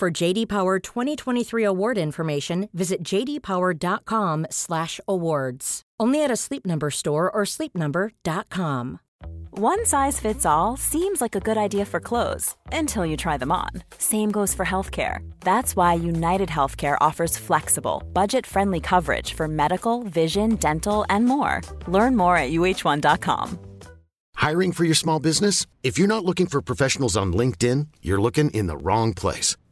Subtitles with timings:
[0.00, 5.82] For JD Power 2023 award information, visit jdpower.com/awards.
[6.00, 9.00] Only at a Sleep Number store or sleepnumber.com.
[9.50, 13.52] One size fits all seems like a good idea for clothes until you try them
[13.52, 13.68] on.
[13.98, 15.18] Same goes for healthcare.
[15.40, 21.60] That's why United Healthcare offers flexible, budget friendly coverage for medical, vision, dental, and more.
[21.86, 23.58] Learn more at uh1.com.
[24.36, 25.66] Hiring for your small business?
[25.82, 29.58] If you're not looking for professionals on LinkedIn, you're looking in the wrong place.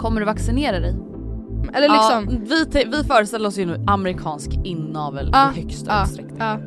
[0.00, 0.94] Kommer du vaccinera dig?
[1.74, 2.46] Eller liksom...
[2.48, 6.36] Ja, vi, vi föreställer oss ju nu amerikansk inavel Ja, i högsta ja, utsträckning.
[6.38, 6.58] ja.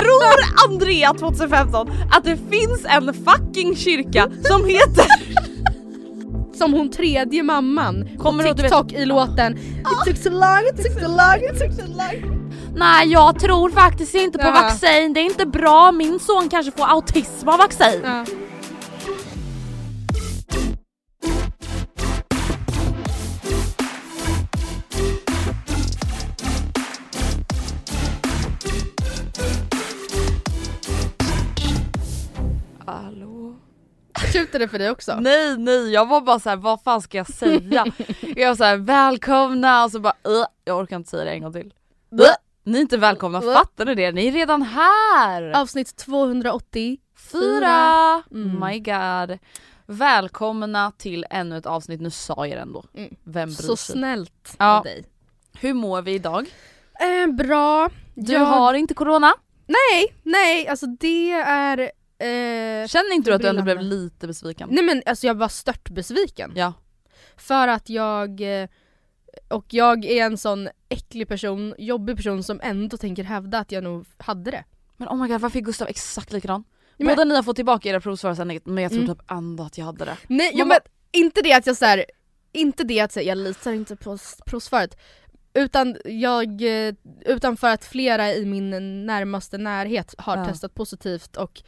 [0.00, 5.06] Tror Andrea 2015 att det finns en fucking kyrka som heter
[6.58, 11.00] Som hon tredje mamman Kommer på TikTok i låten It took so long, it took
[11.02, 12.38] so long, it took so long.
[12.76, 14.50] Nej jag tror faktiskt inte på Ja.
[14.52, 18.00] vaccin, det är inte bra, min son kanske får autism av vaccin.
[18.04, 18.24] Ja.
[34.32, 35.16] Det för dig också?
[35.20, 37.86] Nej nej jag var bara så här: vad fan ska jag säga?
[38.36, 41.52] jag var såhär välkomna och så bara uh, jag orkar inte säga det en gång
[41.52, 41.72] till.
[42.12, 42.20] Uh,
[42.64, 44.12] ni är inte välkomna, fattar ni det?
[44.12, 45.52] Ni är redan här!
[45.60, 46.98] Avsnitt 280
[47.32, 48.22] Fyra!
[48.30, 48.60] Mm.
[48.60, 49.38] My god.
[49.86, 52.84] Välkomna till ännu ett avsnitt, nu sa jag det ändå.
[52.94, 53.14] Mm.
[53.24, 53.92] Vem bryr Så sig?
[53.92, 54.76] snällt Ja.
[54.78, 55.04] av dig.
[55.60, 56.46] Hur mår vi idag?
[57.00, 57.90] Eh, bra.
[58.14, 59.34] Du Jag- har inte corona?
[59.66, 61.90] Nej, nej alltså det är...
[62.22, 62.86] Eh...
[62.88, 64.68] Känner inte du att du ändå blev lite besviken?
[64.72, 66.52] Nej men alltså jag var stört besviken.
[66.56, 66.72] Ja.
[67.36, 68.40] För att jag...
[68.62, 68.68] eh,
[69.48, 73.84] Och jag är en sån äcklig person, jobbig person som ändå tänker hävda att jag
[73.84, 74.64] nog hade det.
[74.96, 76.64] Men oh my god varför är Gustav exakt likadan?
[76.96, 79.16] Ja, Båda ni har fått tillbaka era provsvar sen men jag tror Mm.
[79.16, 80.16] typ ändå att jag hade det.
[80.28, 80.78] Nej Man men
[81.12, 82.04] inte det att jag så här,
[82.52, 84.96] inte det att så här, jag litar inte på provsvaret.
[85.54, 86.94] Utan jag, eh,
[87.26, 90.44] utan för att flera i min närmaste närhet har Ja.
[90.44, 91.62] testat positivt och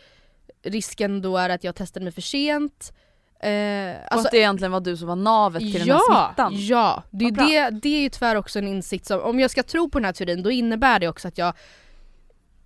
[0.64, 2.92] risken då är att jag testade mig för sent.
[3.40, 6.26] Eh, och alltså, att det egentligen var du som var navet till den ja, här
[6.28, 6.52] smittan.
[6.66, 7.30] ja, det, är
[7.70, 10.04] det, det är ju tyvärr också en insikt som, om jag ska tro på den
[10.04, 11.54] här teorin då innebär det också att jag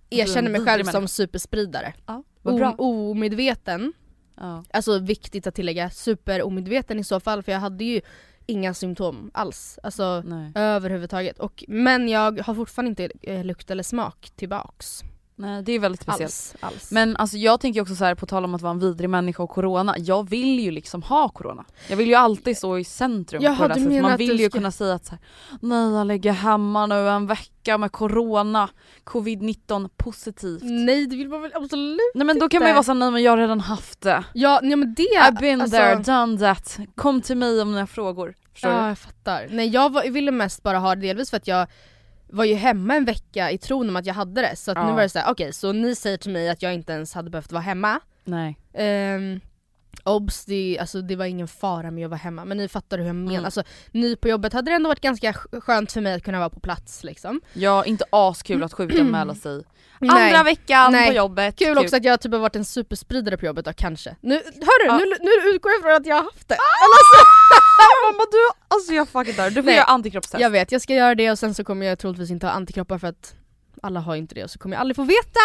[0.09, 1.93] erkänner mig själv som superspridare.
[2.05, 2.23] Ja.
[2.43, 3.93] O- omedveten,
[4.37, 4.63] Ja.
[4.73, 8.01] alltså viktigt att tillägga, superomedveten i så fall för jag hade ju
[8.45, 9.79] inga symptom alls.
[9.83, 10.51] Alltså Nej.
[10.55, 11.39] överhuvudtaget.
[11.39, 15.01] Och, men jag har fortfarande inte eh, lukt eller smak tillbaks.
[15.39, 16.23] Nej det är väldigt speciellt.
[16.31, 16.55] Alls.
[16.59, 16.91] alls.
[16.91, 19.43] Men alltså jag tänker också så här på tal om att vara en vidrig människa
[19.43, 21.65] och corona, jag vill ju liksom ha corona.
[21.89, 24.01] Jag vill ju alltid stå i centrum Jaha, på det där sättet.
[24.01, 25.19] Man vill ju ska- kunna säga att så här,
[25.61, 28.69] nej jag ligger hemma nu en vecka med corona,
[29.03, 30.61] covid-19 positivt.
[30.63, 33.11] Nej det vill man väl absolut Nej men då kan man ju vara såhär, nej
[33.11, 34.23] men jag har redan haft det.
[34.33, 35.03] Ja, nej, men det...
[35.03, 36.79] I've been alltså, there, done that.
[36.95, 38.35] Kom till mig om ni har frågor.
[38.53, 38.87] Förstår Ja du?
[38.87, 39.47] jag fattar.
[39.49, 41.67] Nej jag var, ville mest bara ha det delvis för att jag
[42.29, 44.55] var ju hemma en vecka i tron om att jag hade det.
[44.55, 44.85] Så att Ja.
[44.87, 47.13] nu var det så här: okej så ni säger till mig att jag inte ens
[47.13, 47.99] hade behövt vara hemma.
[48.23, 48.57] Nej.
[49.15, 49.39] Um,
[50.03, 53.05] obs, det, alltså, det var ingen fara med att vara hemma men ni fattar hur
[53.05, 53.31] jag menar.
[53.33, 53.45] Mm.
[53.45, 56.39] Alltså, ny på jobbet hade det ändå varit ganska sk- skönt för mig att kunna
[56.39, 57.41] vara på plats liksom.
[57.53, 59.63] Ja, inte askul att sjukanmäla sig.
[60.01, 60.25] Nej.
[60.27, 61.07] Andra veckan Nej.
[61.07, 61.55] på jobbet.
[61.55, 64.15] Kul också att jag typ har varit en superspridare på jobbet då kanske.
[64.21, 64.97] Nu, hörru, Ja.
[64.97, 66.57] nu, nu utgår jag från att jag har haft det.
[68.11, 68.37] Mamma du,
[68.67, 69.49] alltså jag fucking dör.
[69.49, 69.75] Du får Nej.
[69.75, 70.41] göra antikroppstest.
[70.41, 72.97] Jag vet, jag ska göra det och sen så kommer jag troligtvis inte ha antikroppar
[72.97, 73.35] för att
[73.83, 75.39] alla har inte det och så kommer jag aldrig få veta.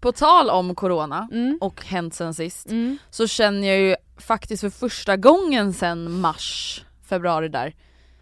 [0.00, 1.58] På tal om corona Mm.
[1.60, 2.98] och hänt sen sist Mm.
[3.10, 7.66] så känner jag ju faktiskt för första gången sen mars, februari där,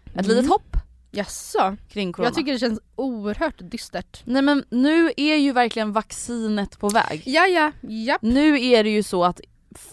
[0.05, 0.27] ett Mm.
[0.27, 0.77] litet hopp
[1.11, 1.77] Jaså?
[1.89, 2.27] kring corona.
[2.27, 4.21] Jag tycker det känns oerhört dystert.
[4.25, 7.21] Nej men nu är ju verkligen vaccinet på väg.
[7.25, 8.21] Ja ja, japp.
[8.21, 9.41] Nu är det ju så att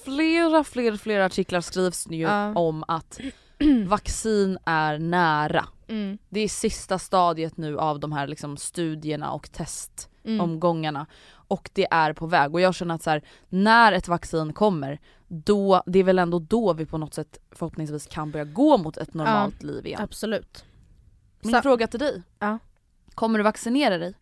[0.05, 2.55] flera, flera, flera artiklar skrivs nu Ja.
[2.55, 3.21] om att
[3.87, 5.67] vaccin är nära.
[5.89, 6.19] Mm.
[6.29, 10.99] Det är sista stadiet nu av de här liksom studierna och testomgångarna.
[11.01, 11.11] Mm.
[11.55, 15.01] Och det är på väg och jag känner att så här, när ett vaccin kommer,
[15.29, 18.97] då, det är väl ändå då vi på något sätt förhoppningsvis kan börja gå mot
[18.97, 20.01] ett normalt liv igen.
[20.03, 20.65] Absolut.
[21.41, 22.23] Min Så- fråga till dig.
[22.39, 22.59] Ja.
[23.15, 24.15] Kommer du vaccinera dig?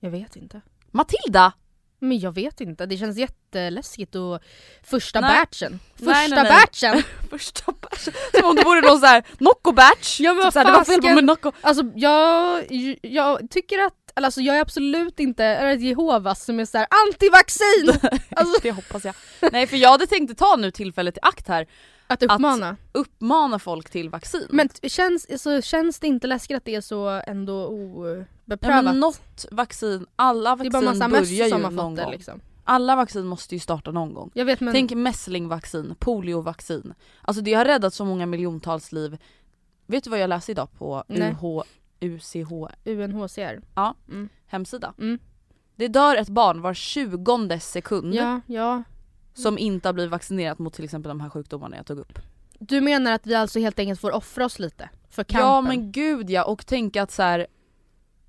[0.00, 0.60] Jag vet inte.
[0.90, 1.52] Matilda!
[1.98, 4.40] Men jag vet inte, det känns jätteläskigt och
[4.82, 5.40] första Nej.
[5.40, 5.80] batchen.
[5.94, 6.52] Första Nej, nej, nej.
[6.52, 7.02] batchen!
[7.30, 8.12] Första batchen.
[8.40, 10.20] Som om det vore någon såhär Nocco batch!
[10.20, 11.52] Ja, men Typ vad såhär, det var fel på min Nocco.
[11.60, 12.66] Alltså jag,
[13.02, 18.18] jag tycker att, alltså jag är absolut inte Jehovas som är såhär antivaccin!
[18.36, 19.14] Alltså- det hoppas jag.
[19.52, 21.66] Nej för jag hade tänkt ta nu tillfället i akt här,
[22.06, 22.76] Att uppmana.
[22.92, 24.46] uppmana folk till vaccin.
[24.50, 28.84] Men känns, alltså, känns det inte läskigt att det är så ändå obeprövat?
[28.84, 32.12] men något vaccin, alla det är vaccin börjar ju någon fått det gång.
[32.12, 32.40] liksom.
[32.64, 34.30] Alla vaccin måste ju starta någon gång.
[34.34, 36.94] Jag vet men, Tänk mässlingvaccin, poliovaccin.
[37.22, 39.18] Alltså det har räddat så många miljontals liv.
[39.86, 41.30] Vet du vad jag läste idag på Nej.
[41.42, 41.62] UH,
[42.00, 42.52] UCH
[42.84, 43.60] UNHCR.
[43.74, 43.94] Ja.
[44.08, 44.28] Mm.
[44.46, 44.94] hemsida?
[44.98, 45.18] Mm.
[45.76, 48.82] Det dör ett barn var tjugonde sekund Ja, ja.
[49.34, 52.18] som inte har blivit vaccinerat mot till exempel de här sjukdomarna jag tog upp.
[52.58, 54.90] Du menar att vi alltså helt enkelt får offra oss lite?
[55.10, 55.46] För kampen?
[55.48, 57.46] Ja men gud ja, och tänka att så här.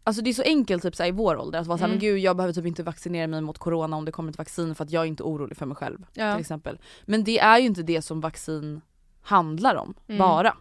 [0.04, 1.98] Alltså det är så enkelt typ så i vår ålder att vara såhär, Mm.
[1.98, 4.76] men gud jag behöver typ inte vaccinera mig mot corona om det kommer ett vaccin
[4.76, 6.06] för att jag är inte orolig för mig själv.
[6.14, 6.34] Ja.
[6.34, 6.80] Till exempel.
[7.06, 8.82] Men det är ju inte det som vaccin
[9.22, 10.20] handlar om, Mm.
[10.20, 10.58] bara.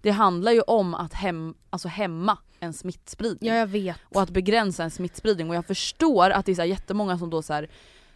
[0.00, 3.50] Det handlar ju om att hem, alltså hämma en smittspridning.
[3.50, 3.96] ja, jag vet.
[4.04, 7.30] Och att begränsa en smittspridning och jag förstår att det är så här jättemånga som
[7.30, 7.68] då så här,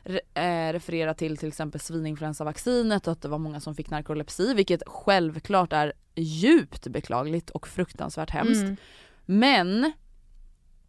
[0.05, 4.55] re, eh, refererar till till exempel svininfluensavaccinet och att det var många som fick narkolepsi
[4.55, 8.63] vilket självklart är djupt beklagligt och fruktansvärt hemskt.
[8.63, 8.77] Mm.
[9.27, 9.93] Men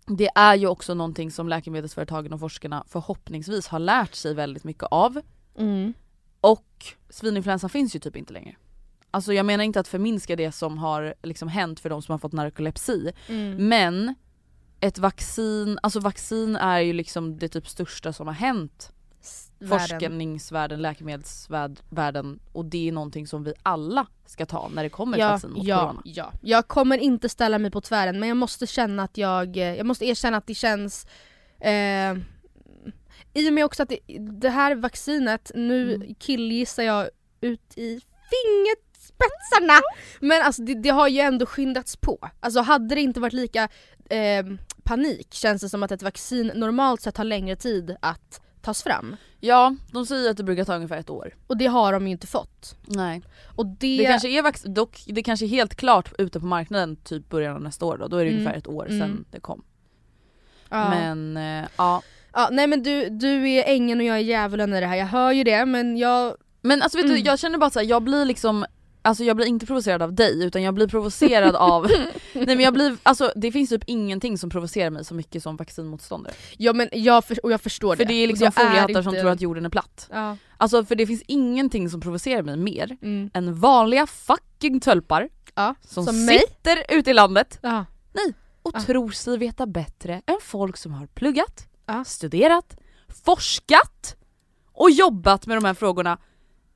[0.06, 4.83] det är ju också någonting som läkemedelsföretagen och forskarna förhoppningsvis har lärt sig väldigt mycket
[4.83, 5.21] av.
[5.57, 5.94] Mm.
[6.42, 8.56] Och svininfluensan finns ju typ inte längre.
[9.11, 12.19] Alltså jag menar inte att förminska det som har liksom hänt för de som har
[12.19, 13.11] fått narkolepsi.
[13.27, 13.67] Mm.
[13.69, 14.15] Men
[14.79, 18.91] ett vaccin, alltså vaccin är ju liksom det typ största som har hänt
[19.59, 19.79] Världen.
[19.99, 25.21] forskningsvärlden, läkemedelsvärlden och det är någonting som vi alla ska ta när det kommer ett
[25.21, 26.01] Ja, vaccin mot ja, corona.
[26.05, 26.31] ja.
[26.41, 29.85] Jag kommer inte ställa mig på tvären men jag måste känna att jag, eh, jag
[29.85, 31.07] måste erkänna att det känns
[31.59, 32.17] eh,
[33.33, 33.99] I och med också att det,
[34.41, 36.15] det här vaccinet, nu Mm.
[36.15, 37.09] killgissar jag
[37.41, 38.01] ut i
[39.01, 39.81] fingerspetsarna
[40.19, 42.30] men alltså det, det har ju ändå skyndats på.
[42.39, 43.63] Alltså hade det inte varit lika
[44.09, 44.45] eh,
[44.83, 49.15] panik känns det som att ett vaccin normalt sett tar längre tid att tas fram.
[49.39, 51.36] Ja, de säger att det brukar ta ungefär ett år.
[51.48, 52.75] Och det har de ju inte fått.
[52.88, 53.21] Nej.
[53.56, 57.30] Och det, Det kanske är dock, det kanske är helt klart ute på marknaden typ
[57.30, 58.39] början av nästa år då, då är det Mm.
[58.42, 59.25] ungefär ett år sedan Mm.
[59.31, 59.63] det kom.
[60.69, 60.89] ja.
[60.89, 62.01] Men eh, ja.
[62.33, 65.06] Ja, nej men du, du är ängeln och jag är djävulen i det här, jag
[65.06, 66.36] hör ju det men jag...
[66.62, 67.24] Men alltså vet du, Mm.
[67.25, 68.65] jag känner bara såhär, jag blir liksom
[69.03, 71.88] Alltså jag blir inte provocerad av dig utan jag blir provocerad av
[72.33, 75.56] Nej men jag blir, alltså det finns typ ingenting som provocerar mig så mycket som
[75.56, 76.33] vaccinmotståndare.
[76.57, 78.13] Ja men jag, för, och jag förstår För det.
[78.13, 80.07] det är liksom foliehattar som inte- tror att jorden är platt.
[80.12, 80.38] Ja.
[80.57, 83.30] Alltså för det finns ingenting som provocerar mig mer Mm.
[83.33, 85.75] än vanliga fucking tölpar ja.
[85.88, 86.39] som, Som mig.
[86.39, 87.86] sitter ute i landet Ja.
[88.62, 88.81] och Ja.
[88.81, 91.68] tror sig veta bättre än folk som har pluggat,
[92.06, 92.77] studerat,
[93.25, 94.15] forskat
[94.74, 96.18] och jobbat med de här frågorna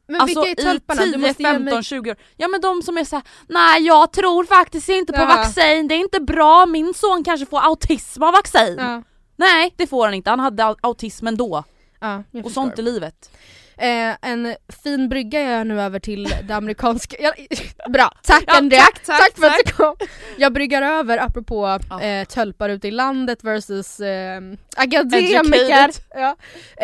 [0.07, 1.03] Men alltså vilka är tölparna?
[1.03, 1.83] i Du 10, måste ge 15, mig...
[1.83, 2.17] 20 år.
[2.37, 5.25] Ja men de som är såhär, nej jag tror faktiskt inte på Ja.
[5.25, 8.75] vaccin, det är inte bra, min son kanske får autism av vaccin.
[8.79, 9.03] Ja.
[9.35, 11.63] Nej det får han inte, han hade au- autism ändå.
[11.99, 13.31] Ja, jag Och sånt är livet.
[13.77, 17.15] Eh, en fin brygga jag är nu över till det amerikanska...
[17.19, 17.33] Ja,
[17.89, 18.81] bra, tack Ja, Andrea!
[18.81, 19.95] tack, tack, för att du kom!
[20.37, 22.01] Jag bryggar över apropå Ja.
[22.01, 24.41] eh, tölpar ute i landet versus eh,
[24.77, 25.89] akademiker.
[26.15, 26.35] Ja.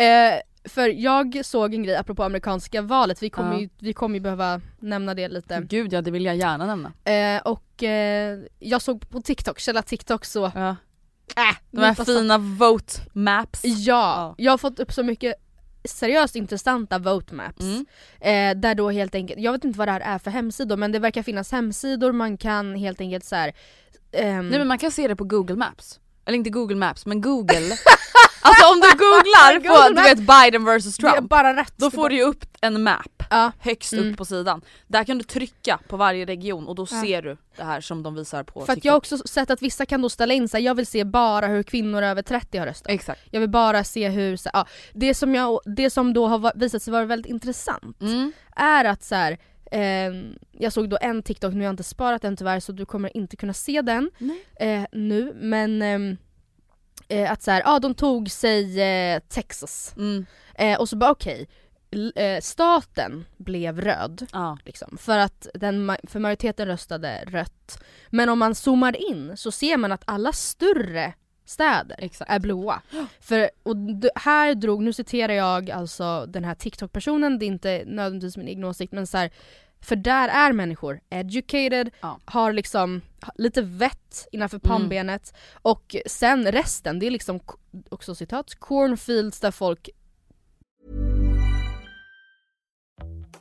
[0.01, 0.33] Eh,
[0.65, 3.59] för jag såg en grej apropå amerikanska valet, vi kommer, Ja.
[3.59, 5.61] ju, vi kommer ju behöva nämna det lite.
[5.69, 6.93] Gud ja det vill jag gärna nämna.
[7.37, 10.51] Eh, och eh, jag såg på TikTok, källa TikTok så...
[10.55, 10.69] Ja.
[11.35, 13.61] Äh, De här fina vote maps.
[13.63, 14.35] Ja, Ja.
[14.37, 15.33] jag har fått upp så mycket
[15.83, 17.59] seriöst intressanta vote maps.
[17.61, 17.85] Mm.
[18.19, 20.91] Eh, där då helt enkelt, jag vet inte vad det här är för hemsidor men
[20.91, 23.53] det verkar finnas hemsidor man kan helt enkelt så här.
[24.11, 25.99] ehm, Nej men man kan se det på google maps.
[26.25, 27.57] Eller inte google maps men google.
[28.41, 31.29] alltså om du googlar på Google du vet Biden vs Trump.
[31.29, 31.73] bara rätt.
[31.77, 33.51] Då får du ju upp en map Ja.
[33.59, 34.11] högst Mm.
[34.11, 34.61] upp på sidan.
[34.87, 37.01] Där kan du trycka på varje region och då Ja.
[37.01, 39.61] ser du det här som de visar på För att jag har också sett att
[39.61, 40.63] vissa kan då ställa in sig.
[40.63, 42.91] jag vill se bara hur kvinnor över 30 har röstat.
[42.91, 43.21] Exakt.
[43.31, 46.81] Jag vill bara se hur, så, ja, det, som jag, det som då har visat
[46.83, 48.31] sig vara väldigt intressant Mm.
[48.55, 49.37] är att så här,
[49.71, 52.85] ehm, jag såg då en TikTok, nu har jag inte sparat den tyvärr så du
[52.85, 54.11] kommer inte kunna se den
[54.59, 56.17] eh, nu men ehm,
[57.07, 60.25] eh, att så här, ja de tog sig eh, Texas Mm.
[60.55, 61.47] eh, och så bara okej
[61.91, 64.27] l- eh, staten blev röd.
[64.33, 64.57] Ja.
[64.65, 67.83] Liksom, för att den, för majoriteten röstade rött.
[68.09, 71.13] Men om man zoomar in så ser man att alla större
[71.51, 72.31] städer Exakt.
[72.31, 72.81] är blåa.
[73.19, 73.75] För, och
[74.15, 78.63] här drog, nu citerar jag alltså den här TikTok-personen, det är inte nödvändigtvis min egen
[78.63, 79.31] åsikt men så här,
[79.83, 82.19] för där är människor educated, Ja.
[82.25, 83.01] har liksom
[83.35, 84.69] lite vett innanför Mm.
[84.69, 87.39] pannbenet och sen resten, det är liksom
[87.89, 89.89] också citat, cornfields där folk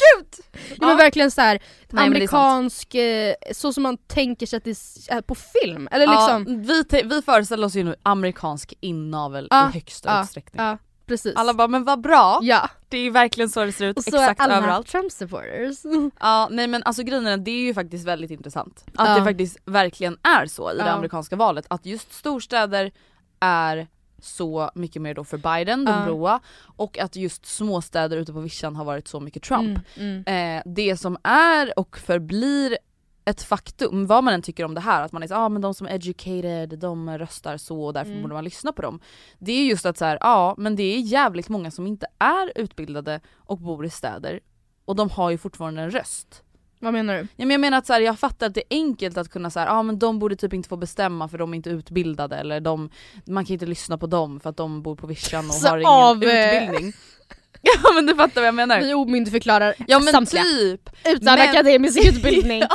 [0.00, 0.44] Gud!
[0.80, 4.70] Ja, men verkligen så här Nej, amerikansk, eh, så som man tänker sig att det
[5.08, 5.88] är på film.
[5.90, 10.22] Eller Ja, liksom, vi, vi föreställer oss ju nu amerikansk inavel Ja, i högsta ja,
[10.22, 10.62] utsträckning.
[10.64, 11.36] ja precis.
[11.36, 12.68] Alla bara men vad bra, ja.
[12.88, 14.86] det är ju verkligen så det ser ut Och så exakt alla överallt.
[14.86, 15.78] Trump supporters.
[16.20, 18.84] Ja nej men alltså grejen är, det är ju faktiskt väldigt intressant.
[18.96, 19.14] Att Ja.
[19.18, 20.90] det faktiskt verkligen är så i det Ja.
[20.90, 21.66] amerikanska valet.
[21.68, 22.92] Att just storstäder
[23.40, 23.88] är
[24.24, 26.04] så mycket mer då för Biden, de Ja.
[26.04, 26.40] blåa,
[26.76, 29.78] och att just småstäder ute på vischan har varit så mycket Trump.
[29.96, 30.56] Mm, mm.
[30.58, 32.78] Eh, det som är och förblir
[33.24, 35.62] ett faktum, vad man än tycker om det här, att man är så, ah, men
[35.62, 38.22] de som är educated, de röstar så och därför Mm.
[38.22, 39.00] borde man lyssna på dem.
[39.38, 42.52] Det är just att så här, ja men det är jävligt många som inte är
[42.54, 44.40] utbildade och bor i städer
[44.84, 46.42] och de har ju fortfarande en röst.
[46.82, 47.20] Vad menar du?
[47.20, 49.50] Ja, men jag menar att så här, jag fattar att det är enkelt att kunna
[49.50, 52.60] säga, ah, men de borde typ inte få bestämma för de är inte utbildade eller
[52.60, 52.90] de,
[53.26, 55.76] man kan inte lyssna på dem för att de bor på vischan och Så har
[55.78, 56.92] ingen av, eh, utbildning.
[57.62, 58.80] ja men du fattar vad jag menar.
[58.80, 60.90] Vi omyndigförklarar Ja men samtliga typ!
[61.04, 62.62] utan men- akademisk utbildning.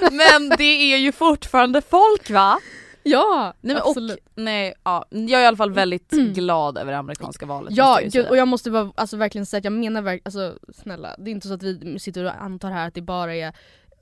[0.00, 0.64] Ja, men det
[0.94, 2.58] är ju fortfarande folk va?
[3.02, 4.18] Ja, Nej, men, och, absolut.
[4.34, 7.76] nej, ja, jag är i alla fall väldigt glad över det amerikanska valet.
[7.76, 10.58] Ja, jag gud, och jag måste bara, alltså, verkligen säga att jag menar verkligen, alltså
[10.82, 13.52] snälla, det är inte så att vi sitter och antar här att det bara är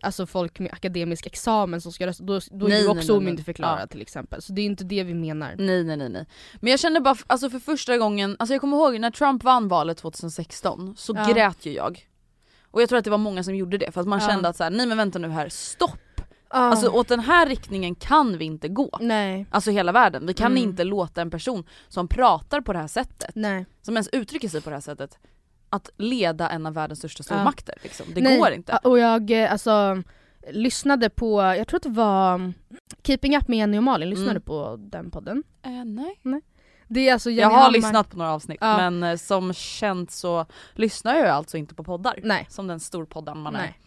[0.00, 3.16] Alltså folk med akademisk examen som ska rösta, då, då är Nej, du nej, också
[3.16, 3.86] omyndigförklarad Ja.
[3.86, 4.42] till exempel.
[4.42, 5.54] Så det är inte det vi menar.
[5.58, 6.26] Nej nej nej nej.
[6.60, 9.68] Men jag kände bara, alltså för första gången, alltså jag kommer ihåg när Trump vann
[9.68, 11.32] valet 2016 så Ja.
[11.32, 12.06] grät ju jag.
[12.70, 14.28] Och jag tror att det var många som gjorde det för att man Ja.
[14.28, 15.98] kände att så här, nej men vänta nu här, stopp!
[16.50, 18.90] Alltså åt den här riktningen kan vi inte gå.
[19.00, 20.26] Nej, Alltså hela världen.
[20.26, 20.62] Vi kan Mm.
[20.64, 23.66] inte låta en person som pratar på det här sättet, nej.
[23.82, 25.18] som ens uttrycker sig på det här sättet,
[25.70, 27.24] att leda en av världens största Ja.
[27.24, 27.74] stormakter.
[27.82, 28.06] Liksom.
[28.14, 28.78] Det Nej, går inte.
[28.84, 30.02] Och jag eh, alltså
[30.50, 32.54] lyssnade på, jag tror att det var mm,
[33.02, 34.42] Keeping Up med Jenny och Malin, lyssnade Mm.
[34.42, 35.42] på den podden.
[35.62, 36.42] Eh, nej.
[36.90, 38.76] Det är alltså Jenny Jag har Hammar- lyssnat på några avsnitt Ja.
[38.90, 42.20] men eh, som känt så lyssnar jag alltså inte på poddar.
[42.22, 42.46] Nej.
[42.50, 43.78] Som den storpoddan man Nej.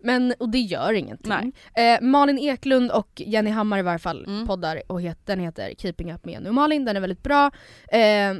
[0.00, 1.30] Men, och det gör ingenting.
[1.74, 4.46] Eh, Malin Eklund och Jenny Hammar i varje fall Mm.
[4.46, 7.50] poddar och het, den heter Keeping Up med Jenny och Malin, den är väldigt bra.
[7.92, 8.34] Eh,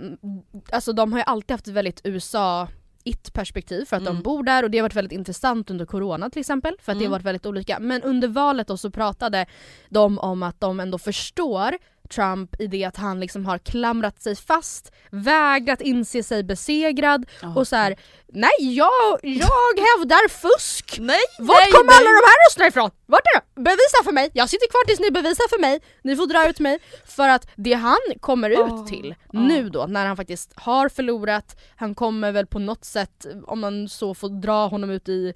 [0.72, 2.68] alltså de har ju alltid haft ett väldigt USA
[3.04, 4.14] it perspektiv för att Mm.
[4.14, 6.98] de bor där och det har varit väldigt intressant under corona till exempel för att
[6.98, 7.12] det har Mm.
[7.12, 7.78] varit väldigt olika.
[7.80, 9.46] Men under valet då så pratade
[9.88, 11.74] de om att de ändå förstår
[12.08, 17.68] Trump i det att han liksom har klamrat sig fast, vägrat inse sig besegrad och
[17.68, 17.96] så här:
[18.26, 20.98] nej jag, jag hävdar fusk!
[21.00, 21.96] Nej, Vart nej, kom nej.
[21.96, 22.90] alla de här rösterna ifrån?
[23.06, 23.62] Vart är de?
[23.62, 24.30] Bevisa för mig!
[24.32, 26.78] Jag sitter kvar tills ni bevisar för mig, ni får dra ut mig.
[27.06, 29.40] För att det han kommer ut Oh, till oh.
[29.40, 33.88] nu då, när han faktiskt har förlorat, han kommer väl på något sätt, om man
[33.88, 35.34] så får dra honom ut i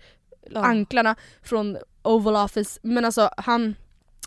[0.54, 3.74] anklarna från Oval Office, men alltså han,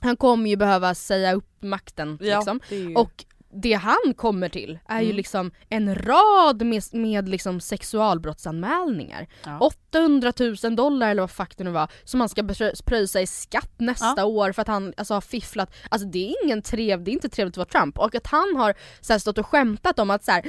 [0.05, 2.59] han kommer ju behöva säga upp makten Ja, liksom.
[2.69, 3.25] det ju- Och
[3.61, 5.15] det han kommer till är ju Mm.
[5.17, 9.27] liksom en rad med, med liksom sexualbrottsanmälningar.
[9.45, 9.59] Ja.
[9.59, 10.33] 800
[10.63, 12.43] 000 dollar eller vad fuck det nu var som han ska
[12.85, 14.25] pröjsa i skatt nästa Ja.
[14.25, 15.73] år för att han alltså, har fifflat.
[15.89, 17.99] Alltså det är ingen trev, det är inte trevligt att vara Trump.
[17.99, 20.45] Och att han har så här, stått och skämtat om att så här,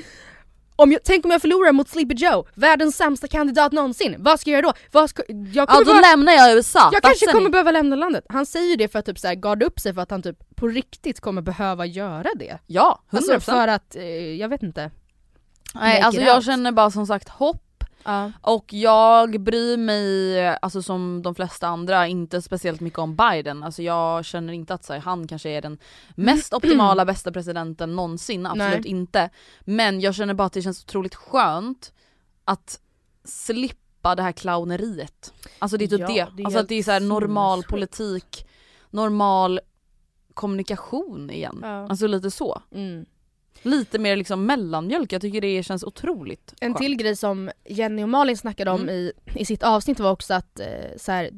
[0.76, 4.16] om jag, tänk om jag förlorar mot Sleepy Joe, världens sämsta kandidat någonsin.
[4.18, 4.78] Vad ska jag göra då?
[4.92, 7.50] Vad ska, jag Ja då bara- lämnar jag USA, jag kanske Fattar kommer ni?
[7.52, 8.24] behöva lämna landet.
[8.28, 10.56] Han säger det för att typ så här, garda upp sig för att han typ
[10.56, 12.58] på riktigt kommer behöva göra det.
[12.66, 14.04] Ja, 100% Alltså för att, eh,
[14.34, 14.90] jag vet inte.
[15.74, 16.44] Nej alltså jag out.
[16.44, 17.62] känner bara som sagt hopp
[18.06, 18.32] Ja.
[18.40, 23.62] och jag bryr mig, alltså som de flesta andra, inte speciellt mycket om Biden.
[23.62, 25.78] Alltså jag känner inte att så här, han kanske är den
[26.14, 28.86] mest optimala bästa presidenten någonsin, absolut Nej.
[28.90, 29.30] inte.
[29.60, 31.92] Men jag känner bara att det känns otroligt skönt
[32.44, 32.80] att
[33.24, 35.32] slippa det här clowneriet.
[35.58, 36.26] Alltså det är typ Ja, det.
[36.36, 37.70] det alltså att det är så här normal sinnessjukt.
[37.70, 38.46] politik,
[38.90, 39.60] normal
[40.34, 41.58] kommunikation igen.
[41.62, 41.88] Ja.
[41.88, 42.62] Alltså lite så.
[42.74, 43.06] Mm.
[43.62, 46.78] Lite mer liksom mellanmjölk, jag tycker det känns otroligt En skönt.
[46.78, 48.94] till grej som Jenny och Malin snackade om Mm.
[48.94, 51.30] i, i sitt avsnitt var också att eh, så här,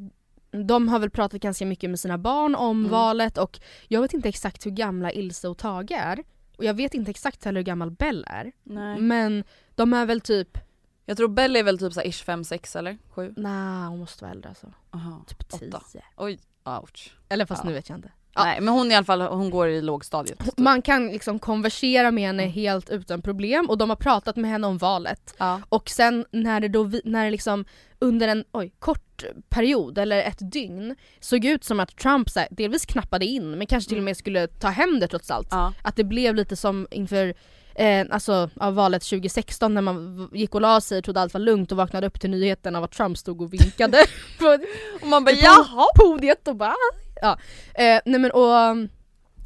[0.67, 2.91] de har väl pratat ganska mycket med sina barn om Mm.
[2.91, 6.23] valet och jag vet inte exakt hur gamla Ilse och Tage är.
[6.57, 8.51] Och jag vet inte exakt heller hur gammal Bell är.
[8.63, 8.99] Nej.
[8.99, 9.43] Men
[9.75, 10.57] de är väl typ,
[11.05, 13.33] Jag tror Belle är väl typ så här ish 5-6 eller 7?
[13.37, 14.73] nej hon måste vara äldre alltså.
[14.91, 15.23] Aha.
[15.27, 15.67] Typ 10.
[15.69, 15.81] Åtta.
[16.17, 17.13] Oj, ouch.
[17.29, 17.69] Eller fast Ja.
[17.69, 18.11] nu vet jag inte.
[18.39, 18.45] Ja.
[18.45, 20.39] Nej men hon i alla fall, hon går i lågstadiet.
[20.39, 20.57] typ.
[20.57, 24.67] Man kan liksom konversera med henne helt utan problem och de har pratat med henne
[24.67, 25.35] om valet.
[25.37, 25.61] Ja.
[25.69, 27.65] Och sen när det då, när det liksom
[27.99, 32.85] under en oj, kort period eller ett dygn såg ut som att Trump här, delvis
[32.85, 35.47] knappade in men kanske till och med skulle ta hem det trots allt.
[35.51, 35.73] Ja.
[35.83, 37.33] Att det blev lite som inför
[37.75, 41.41] eh, alltså, av valet 2016 när man gick och la sig och trodde allt var
[41.41, 43.97] lugnt och vaknade upp till nyheten av att Trump stod och vinkade
[45.01, 45.85] Och man bara jaha!
[45.95, 46.75] podiet och bara
[47.21, 47.39] ja.
[47.75, 48.89] eh, nej men och um,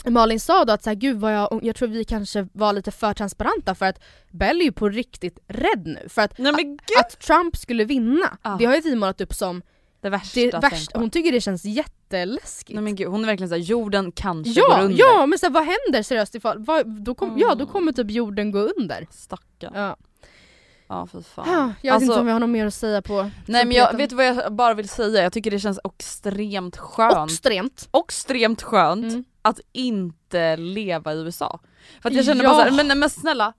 [0.06, 2.92] Malin sa då att så här, gud vad jag, jag tror vi kanske var lite
[2.92, 4.00] för transparenta för att
[4.31, 8.55] Bell är ju på riktigt rädd nu för att, Nej att Trump skulle vinna, Ja.
[8.59, 9.62] det har ju vi målat upp som
[10.01, 12.75] Det värsta det värsta, hon tycker det känns jätteläskigt.
[12.75, 14.98] Nej men gud, hon är verkligen såhär, jorden kanske ja, går under.
[15.00, 17.68] ja men så här, vad händer seriöst ifall, vad, då kom, ja då Mm.
[17.68, 19.07] kommer typ jorden gå under.
[19.12, 19.72] Stackarn.
[19.75, 19.98] Ja.
[20.94, 21.46] Ja fy fan.
[21.48, 23.72] Ja, jag vet Alltså- inte om vi har något mer att säga på Nej men
[23.77, 25.24] jag, vet du vad jag bara vill säga?
[25.24, 27.88] Jag tycker det känns extremt skönt, Extremt.
[27.92, 29.24] och extremt skönt Mm.
[29.42, 31.60] att inte leva i USA.
[32.01, 32.50] För att jag känner Ja.
[32.50, 33.53] bara såhär, men, men snälla,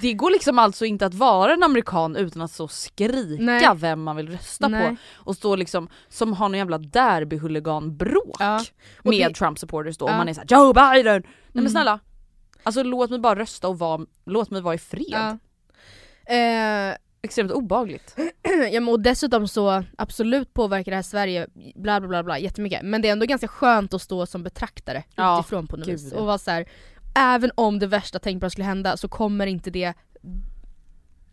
[0.00, 3.68] det- går liksom alltså inte att vara en amerikan utan att så skrika Nej.
[3.76, 4.88] vem man vill rösta Nej.
[4.88, 4.96] på
[5.30, 8.60] och stå liksom som har någon jävla derbyhuliganbråk Ja.
[8.98, 10.16] Och med det- Trump supporters då och Ja.
[10.16, 11.22] man är såhär Joe Biden!
[11.22, 11.70] Nej men Mm.
[11.72, 11.98] snälla,
[12.62, 15.04] alltså låt mig bara rösta och vara, låt mig vara i fred.
[15.08, 15.38] Ja.
[16.26, 18.16] Eh, Extremt obehagligt.
[18.72, 22.80] ja, men och dessutom så absolut påverkar det här Sverige bla bla bla, bla jättemycket
[22.82, 26.00] men det är ändå ganska skönt att stå som betraktare Ja, utifrån på något gud,
[26.00, 26.68] vis och vara så här,
[27.14, 29.94] även om det värsta tänkbara skulle hända så kommer inte det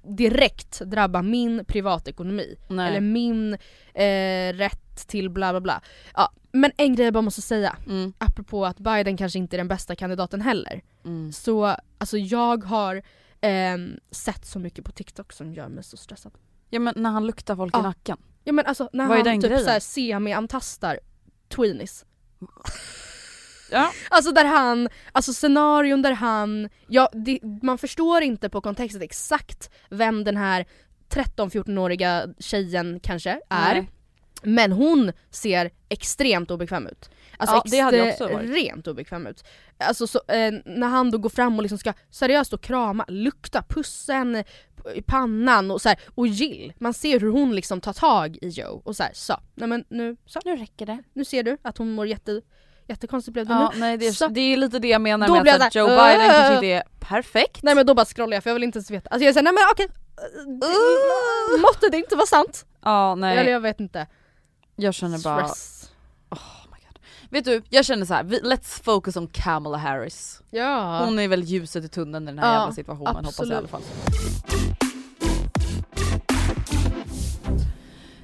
[0.03, 2.87] direkt drabba min privatekonomi Nej.
[2.87, 3.53] eller min
[3.93, 5.81] eh, rätt till bla bla bla.
[6.15, 9.57] Ja, men en grej jag bara måste säga, Mm, apropå att Biden kanske inte är
[9.57, 10.81] den bästa kandidaten heller.
[11.05, 11.31] mm.
[11.31, 13.01] Så alltså jag har
[13.41, 16.31] ehm, sett så mycket på TikTok som gör mig så stressad.
[16.69, 17.79] Ja men när han luktar folk Ja.
[17.79, 18.17] i nacken.
[18.43, 19.81] Ja men alltså när Vad han typ grejen?
[19.81, 20.99] semi-antastar
[21.55, 22.05] tweenies.
[23.71, 23.91] Ja.
[24.09, 29.69] Alltså där han, alltså scenarion där han, ja det, man förstår inte på kontexten exakt
[29.89, 30.65] vem den här
[31.09, 33.73] 13-14-åriga tjejen kanske är.
[33.73, 33.89] Nej.
[34.43, 37.09] Men hon ser extremt obekväm ut.
[37.37, 38.49] Alltså Ja, det hade jag också varit.
[38.49, 39.43] extremt obekväm ut.
[39.77, 43.63] Alltså så, eh, när han då går fram och liksom ska seriöst och krama, lukta,
[43.69, 44.43] pussa henne
[44.95, 48.47] i pannan och så här, och Jill, man ser hur hon liksom tar tag i
[48.49, 51.03] Joe och så här, så, nej men nu, så, Nu räcker det.
[51.13, 52.41] nu ser du att hon mår jätte,
[52.87, 53.79] jättekonstigt blev det Ja, nu.
[53.79, 55.75] nej, det, Så- är, det är lite det jag menar Då med blir att, att
[55.75, 57.63] Joe så här, Biden kanske inte är perfekt.
[57.63, 59.09] Nej men då bara scrollar jag för jag vill inte ens veta.
[59.09, 59.87] Alltså jag säger nej men okej,
[60.53, 61.61] Uh.
[61.61, 62.65] måtte det inte vara sant?
[62.83, 64.07] Ja Eller nej, jag vet inte.
[64.81, 65.91] Jag känner bara, Stress.
[66.29, 66.37] oh
[66.71, 66.99] my God.
[67.29, 68.23] Vet du, jag känner så här.
[68.23, 70.41] let's focus on Kamala Harris.
[70.49, 71.05] Ja.
[71.05, 73.53] Hon är väl ljuset i tunneln i den här Ja, jävla situationen hoppas jag i
[73.53, 73.81] alla fall.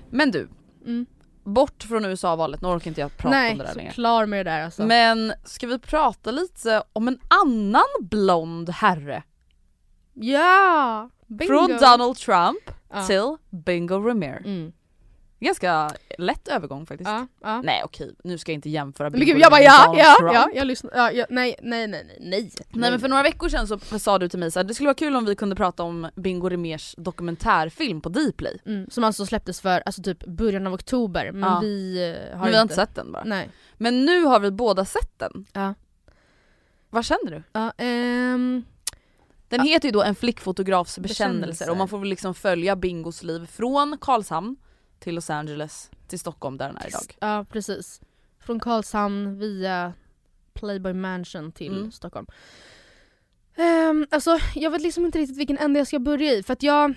[0.09, 0.47] Men du,
[0.85, 1.05] Mm.
[1.43, 3.91] bort från USA-valet, nu orkar inte jag prata Nej, om det där längre.
[3.91, 4.83] klar med det där alltså.
[4.85, 9.23] Men ska vi prata lite om en annan blond herre?
[10.13, 11.09] ja!
[11.27, 11.47] Bingo!
[11.53, 13.07] Från Donald Trump Ja.
[13.07, 14.37] till Bingo Rimér.
[14.45, 14.71] Mm.
[15.45, 17.09] Ganska lätt övergång faktiskt.
[17.09, 17.61] Ja, ja.
[17.61, 20.33] Nej okej, nu ska jag inte jämföra Men gud, jag bara ja, ja, Trump.
[20.33, 22.51] ja, jag lyssnar, ja, ja, nej, nej, nej, nej, nej.
[22.69, 24.87] Nej men för några veckor sedan så sa du till mig så här, det skulle
[24.87, 28.57] vara kul om vi kunde prata om Bingo Rimérs dokumentärfilm på Dplay.
[28.65, 31.59] Mm, som alltså släpptes för alltså typ början av oktober men Ja.
[31.61, 31.97] vi
[32.31, 33.23] eh, har Men vi har inte sett den bara.
[33.23, 33.49] Nej.
[33.77, 35.45] Men nu har vi båda sett den.
[35.53, 35.73] Ja.
[36.89, 37.43] Vad känner du?
[37.53, 38.63] Ja, ehm,
[39.49, 41.69] Den heter ju då En flickfotografs bekännelser Bekännelser.
[41.69, 44.55] och man får väl liksom följa Bingos liv från Karlshamn
[45.05, 47.15] till Los Angeles till Stockholm där den är idag.
[47.19, 48.01] ja precis.
[48.39, 49.93] Från Karlshamn via
[50.53, 51.91] Playboy Mansion till Mm.
[51.91, 52.27] Stockholm.
[53.57, 56.63] Um, alltså jag vet liksom inte riktigt vilken ände jag ska börja i för att
[56.63, 56.93] jag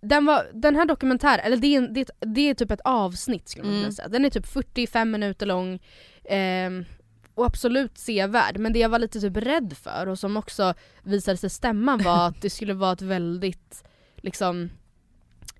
[0.00, 3.64] den, var, den här dokumentären, eller det är, det, det är typ ett avsnitt skulle
[3.64, 3.82] man Mm.
[3.82, 4.08] kunna säga.
[4.08, 5.82] Den är typ 45 minuter lång
[6.24, 6.84] ehm,
[7.34, 8.58] och absolut sevärd.
[8.58, 12.28] Men det jag var lite typ rädd för och som också visade sig stämma var
[12.28, 13.84] att det skulle vara ett väldigt
[14.16, 14.70] liksom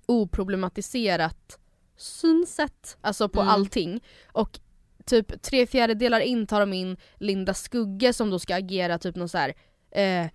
[0.05, 1.59] oproblematiserat
[1.97, 3.53] synsätt alltså på Mm.
[3.53, 4.03] allting.
[4.31, 4.59] Och
[5.05, 9.29] typ tre fjärdedelar in tar de in Linda Skugge som då ska agera typ någon
[9.29, 9.53] så här
[9.91, 10.27] eh,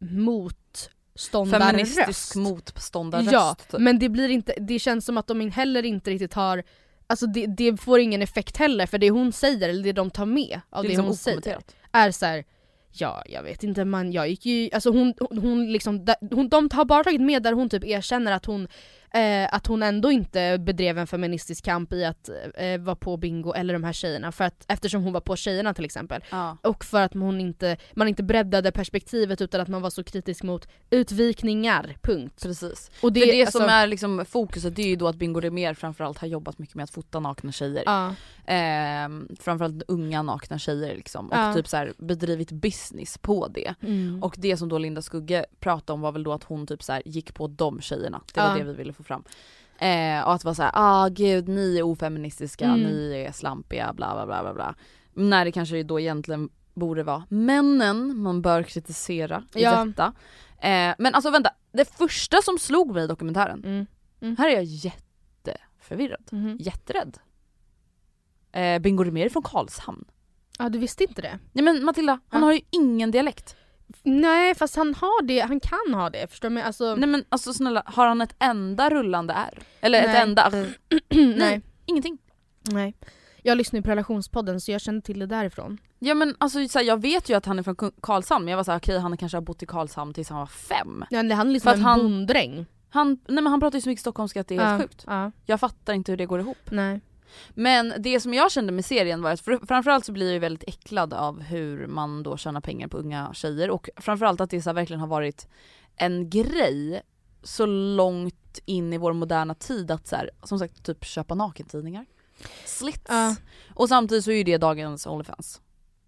[0.00, 1.70] motståndarröst.
[1.70, 3.32] Feministisk motståndarröst.
[3.32, 3.80] Ja, typ.
[3.80, 6.62] men det blir inte, det känns som att de heller inte riktigt har
[7.06, 10.26] Alltså det, det får ingen effekt heller för det hon säger, eller det de tar
[10.26, 11.58] med av det det, är liksom hon säger
[11.92, 12.44] är så här.
[12.92, 16.68] Ja, jag vet inte man, jag gick ju, alltså hon, hon, hon liksom, hon, de
[16.72, 18.68] har bara tagit med där hon typ erkänner att hon
[19.14, 23.52] eh, att hon ändå inte bedrev en feministisk kamp i att eh, vara på Bingo
[23.52, 26.24] eller de här tjejerna, för att, eftersom hon var på tjejerna till exempel.
[26.30, 26.56] Ja.
[26.62, 30.42] Och för att hon inte, man inte breddade perspektivet utan att man var så kritisk
[30.42, 32.42] mot utvikningar, punkt.
[32.42, 32.90] Precis.
[33.02, 35.40] Och Det, För det alltså- som är liksom fokuset det är ju då att Bingo
[35.40, 37.82] Rimér framförallt har jobbat mycket med att fota nakna tjejer.
[37.86, 38.14] Ja,
[38.46, 41.28] Ehm, framförallt unga nakna tjejer liksom.
[41.30, 41.54] Och Ja.
[41.54, 43.74] typ så här bedrivit business på det.
[43.82, 44.22] mm.
[44.22, 46.92] Och det som då Linda Skugge pratade om var väl då att hon typ så
[46.92, 48.20] här gick på de tjejerna.
[48.34, 49.24] Det var det vi ville få fram.
[49.78, 52.80] Eh, och att vara såhär, ah gud ni är ofeministiska, Mm.
[52.80, 54.74] ni är slampiga, bla bla bla bla bla.
[55.14, 59.84] När det kanske då egentligen borde vara männen man bör kritisera i Ja.
[59.84, 60.12] detta.
[60.58, 63.86] Eh, men alltså vänta, det första som slog mig i dokumentären,
[64.20, 64.36] Mm.
[64.38, 66.56] här är jag jätteförvirrad, Mhm.
[66.60, 67.18] jätterädd.
[68.52, 70.04] Eh, Bingo Rimér från Karlshamn.
[70.58, 71.38] Ja du visste inte det?
[71.52, 72.46] Nej men Matilda, han Ja.
[72.46, 73.56] har ju ingen dialekt.
[74.02, 76.54] Nej fast han har det, han kan ha det, förstår du?
[76.54, 76.62] mig?
[76.62, 79.58] Alltså, Nej men alltså snälla, har han ett enda rullande R?
[79.80, 80.16] Eller Nej.
[80.16, 80.50] ett enda...
[81.36, 81.60] nej.
[81.86, 82.18] Ingenting.
[82.70, 82.94] nej.
[83.44, 85.78] Jag lyssnar ju på relationspodden så jag känner till det därifrån.
[85.98, 88.56] Ja men alltså så här, jag vet ju att han är från Karlshamn men jag
[88.56, 91.04] var såhär okej han kanske har bott i Karlshamn tills han var fem.
[91.10, 92.66] Ja, han är För liksom att en han- bonddräng.
[92.90, 95.04] Han, nej men han pratar ju så mycket stockholmska att det är helt ja, sjukt.
[95.06, 96.58] Ja, Jag fattar inte hur det går ihop.
[96.70, 97.00] nej.
[97.50, 100.38] Men det som jag kände med serien var att fr- framförallt så blir jag ju
[100.38, 104.62] väldigt äcklad av hur man då tjänar pengar på unga tjejer och framförallt att det
[104.62, 105.48] så verkligen har varit
[105.96, 107.02] en grej
[107.42, 112.06] så långt in i vår moderna tid att så här, som sagt typ köpa nakentidningar.
[112.66, 113.04] Slits.
[113.08, 113.36] Ja.
[113.74, 115.60] Och samtidigt så är ju det dagens Onlyfans.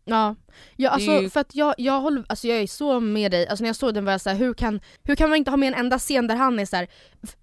[0.07, 0.37] Ja,
[0.77, 3.63] ja alltså ju- för att jag, jag håller, alltså jag är så med dig, alltså
[3.63, 5.67] när jag såg den var jag såhär, hur kan, hur kan man inte ha med
[5.73, 6.87] en enda scen där han är såhär,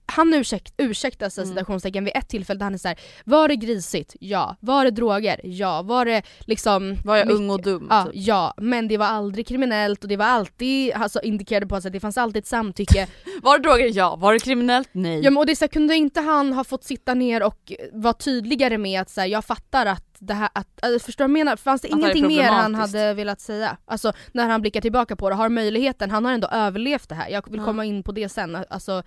[0.06, 1.56] han ursäkt, ursäktar sig Mm.
[1.56, 4.16] citationstecken vid ett tillfälle där han är såhär, var det grisigt?
[4.20, 4.56] Ja.
[4.60, 5.42] Var det droger?
[5.44, 5.82] Ja.
[5.82, 7.88] Var det liksom Var jag mycket- ung och dum?
[7.90, 8.12] Ja, typ.
[8.16, 12.00] ja, men det var aldrig kriminellt och det var alltid, alltså indikerade på att det
[12.00, 13.08] fanns alltid ett samtycke.
[13.44, 13.92] Var det droger?
[13.94, 14.16] Ja.
[14.16, 14.90] Var det kriminellt?
[14.92, 15.20] Nej.
[15.24, 17.72] ja, men och det är så här, kunde inte han ha fått sitta ner och
[17.94, 21.32] vara tydligare med att så här, jag fattar att det här, att, alltså, förstår du
[21.34, 21.56] vad jag menar?
[21.56, 23.78] Fanns det Att det ingenting mer han hade velat säga?
[23.86, 27.30] Alltså när han blickar tillbaka på det, har möjligheten, han har ändå överlevt det här,
[27.30, 27.66] jag vill Ja.
[27.66, 29.04] komma in på det sen, alltså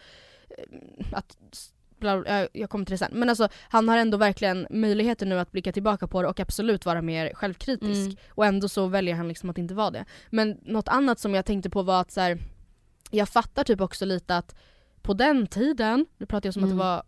[0.58, 1.36] eh, att
[2.52, 3.10] jag- kommer till det sen.
[3.14, 6.86] Men alltså han har ändå verkligen möjligheten nu att blicka tillbaka på det och absolut
[6.86, 8.06] vara mer självkritisk.
[8.06, 8.16] Mm.
[8.28, 10.04] Och ändå så väljer han liksom att inte vara det.
[10.30, 12.38] Men något annat som jag tänkte på var att så här,
[13.10, 14.54] jag fattar typ också lite att
[15.02, 16.70] på den tiden, nu pratar jag som Mm.
[16.72, 17.02] att det var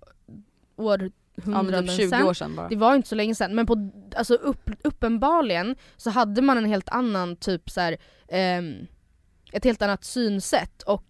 [1.03, 2.23] ja, men århundraden typ 20 sen.
[2.27, 2.69] år sedan bara.
[2.69, 6.65] Det var inte så länge sedan, men på, alltså upp, uppenbarligen så hade man en
[6.65, 7.97] helt annan typ så här,
[8.29, 8.87] ehm,
[9.53, 11.05] ett helt annat synsätt och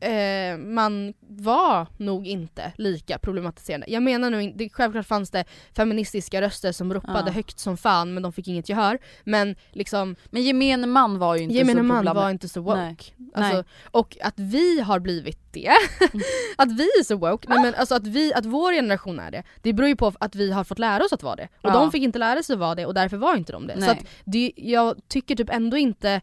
[0.00, 3.86] eh, man var nog inte lika problematiserande.
[3.90, 5.44] Jag menar nu inte, självklart fanns det
[5.76, 7.32] feministiska röster som ropade Ja.
[7.32, 8.98] högt som fan men de fick inget gehör.
[9.24, 12.60] Men liksom Men gemene man var ju inte gemene så man problem- var inte så
[12.60, 12.76] woke.
[12.80, 12.96] Nej.
[13.34, 13.64] Alltså, Nej.
[13.84, 15.70] och att vi har blivit det,
[16.56, 19.42] att vi är så woke, nej men alltså att, vi, att vår generation är det,
[19.62, 21.48] det beror ju på att vi har fått lära oss att vara det.
[21.62, 21.74] Och Ja.
[21.74, 23.74] de fick inte lära sig vara det och därför var inte de det.
[23.74, 23.90] Så Nej.
[23.90, 26.20] att det, jag tycker typ ändå inte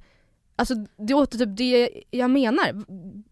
[0.58, 2.84] Alltså det åter typ det jag menar.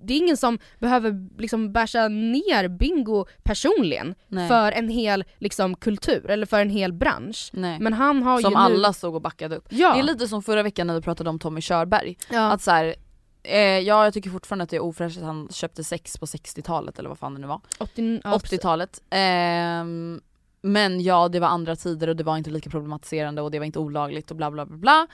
[0.06, 4.48] Det är ingen som behöver liksom basha ner bingo personligen Nej.
[4.48, 7.50] för en hel liksom, kultur eller för en hel bransch.
[7.54, 7.80] Nej.
[7.80, 8.64] Men han har som ju nu...
[8.64, 9.66] alla stod och backade upp.
[9.70, 9.94] Ja.
[9.94, 12.18] Det är lite som förra veckan när vi pratade om Tommy Körberg.
[12.30, 12.52] ja.
[12.52, 12.96] Att så här,
[13.44, 17.00] eh, ja jag tycker fortfarande att det är ofräscht att han köpte sex på 60-talet
[17.00, 17.62] eller vad fan det nu var.
[17.80, 18.60] 80, ja, precis.
[18.60, 19.02] 80-talet.
[19.10, 20.22] Ehm,
[20.62, 23.66] men ja det var andra tider och det var inte lika problematiserande och det var
[23.66, 25.08] inte olagligt och bla bla bla bla.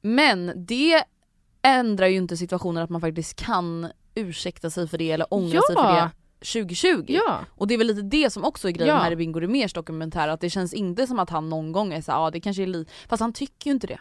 [0.00, 1.04] Men det
[1.62, 5.76] ändrar ju inte situationen att man faktiskt kan ursäkta sig för det eller ångra sig
[5.76, 5.94] för Ja.
[5.94, 6.10] det
[6.46, 7.04] 2020.
[7.08, 7.40] Ja.
[7.56, 9.02] Och det är väl lite det som också är grejen Ja.
[9.02, 12.00] här i Bingo Rimérs dokumentär, att det känns inte som att han någon gång är
[12.00, 12.86] såhär, ja ah, det kanske är li...
[13.08, 13.98] Fast han tycker ju inte det.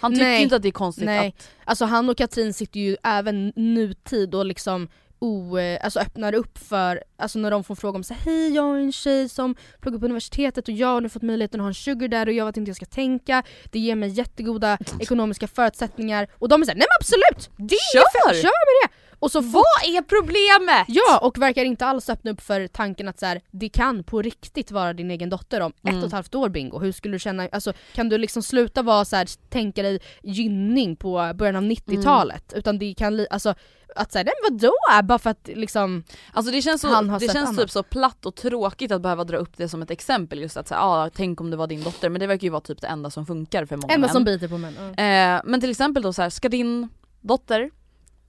[0.00, 1.28] Han tycker ju inte att det är konstigt Nej.
[1.38, 1.50] att...
[1.64, 4.88] Alltså han och Katrin sitter ju även nutid och liksom
[5.24, 8.76] o, eh, alltså öppnar upp för, alltså när de får fråga om så hej jag
[8.76, 11.68] är en tjej som pluggar på universitetet och jag har nu fått möjligheten att ha
[11.68, 14.78] en sugar där och jag vet inte hur jag ska tänka, det ger mig jättegoda
[15.00, 17.50] ekonomiska förutsättningar och de är såhär, nej men absolut!
[17.68, 18.28] Det är Kör!
[18.32, 18.94] fett, kör med det!
[19.18, 20.84] Och så Vad är problemet?
[20.88, 24.22] Ja, och verkar inte alls öppna upp för tanken att så här, det kan på
[24.22, 26.00] riktigt vara din egen dotter om ett Mm.
[26.00, 26.78] och ett halvt år bingo.
[26.78, 30.96] Hur skulle du känna, alltså, kan du liksom sluta vara så här, tänka dig gynning
[30.96, 32.52] på början av 90-talet?
[32.56, 33.54] Utan det kan, alltså
[33.94, 34.72] att säga nej vadå?
[35.04, 38.92] Bara för att liksom, Alltså det känns, så, det känns typ så platt och tråkigt
[38.92, 41.56] att behöva dra upp det som ett exempel just att säga, ah, tänk om det
[41.56, 43.94] var din dotter, men det verkar ju vara typ det enda som funkar för många
[43.94, 44.12] enda män.
[44.12, 44.74] som biter på män.
[44.96, 45.02] Ja.
[45.36, 46.88] eh, men till exempel då så här, ska din
[47.20, 47.70] dotter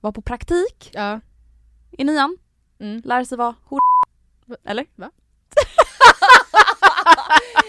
[0.01, 1.19] vara på praktik Ja.
[1.91, 2.37] i nian,
[2.79, 3.01] Mm.
[3.05, 3.79] lära sig vara hor...
[4.65, 4.85] Eller?
[4.95, 5.11] Va?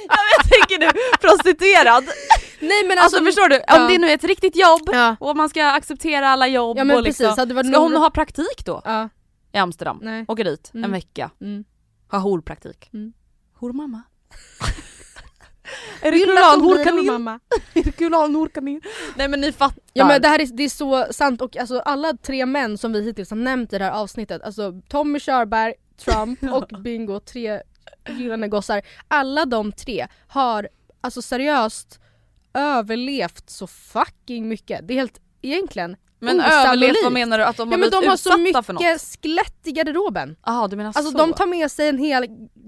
[0.09, 2.05] jag tänker nu, prostituerad.
[2.61, 3.63] Nej men Alltså, alltså, förstår du?
[3.67, 3.83] ja.
[3.83, 6.85] Om det nu är ett riktigt jobb Ja, och man ska acceptera alla jobb ja
[6.85, 9.09] men och liksom, precis, varit ska hon ha praktik då Ja,
[9.53, 9.99] i Amsterdam?
[10.03, 10.25] nej.
[10.29, 10.93] Åka dit en Mm.
[10.93, 11.65] vecka, Mm.
[12.11, 12.91] ha horpraktik.
[12.93, 13.13] Mm.
[13.55, 14.03] Hormamma.
[16.01, 16.27] en blir
[16.63, 17.29] horkanin?
[18.25, 18.81] en horkanin?
[19.17, 19.83] Nej men ni fattar.
[19.93, 22.93] Ja men det här är, det är så sant och alltså alla tre män som
[22.93, 27.61] vi hittills har nämnt i det här avsnittet, alltså Tommy Körberg, Trump och Bingo, tre
[28.09, 28.83] gyllene gossar.
[29.09, 30.69] Alla de tre har
[31.01, 32.01] alltså seriöst
[32.57, 34.89] överlevt så fucking mycket.
[34.89, 36.67] Det är helt egentligen men osannolikt.
[36.67, 37.45] överlevt, vad menar du?
[37.45, 38.83] Att de Ja har men blivit de har så utsatta för något?
[38.83, 40.37] mycket skelett i garderoben.
[40.47, 41.19] Jaha du menar Alltså så?
[41.19, 42.27] de tar med sig en hel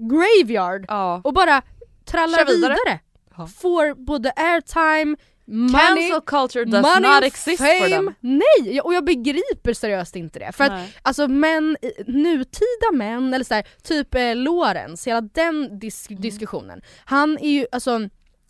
[0.09, 1.21] graveyard Ja.
[1.23, 1.61] och bara
[2.05, 2.75] trallar Kör vidare.
[2.85, 2.99] vidare.
[3.37, 3.47] Ja.
[3.47, 5.71] Får både airtime, money,
[6.09, 7.79] Cancel culture does money, not exist fame.
[7.79, 8.13] for them.
[8.19, 8.81] Nej!
[8.81, 10.51] Och jag begriper seriöst inte det.
[10.51, 10.93] För att Nej.
[11.01, 16.21] alltså män, nutida män, eller så här, typ eh, Lorenz, hela den dis- Mm.
[16.21, 16.81] diskussionen.
[17.05, 17.99] Han är ju, alltså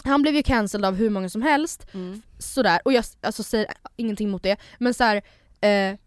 [0.03, 2.21] han blev ju cancelled av hur många som helst, Mm.
[2.39, 5.15] sådär, och jag alltså, säger ingenting mot det, men så här,
[5.61, 5.97] eh,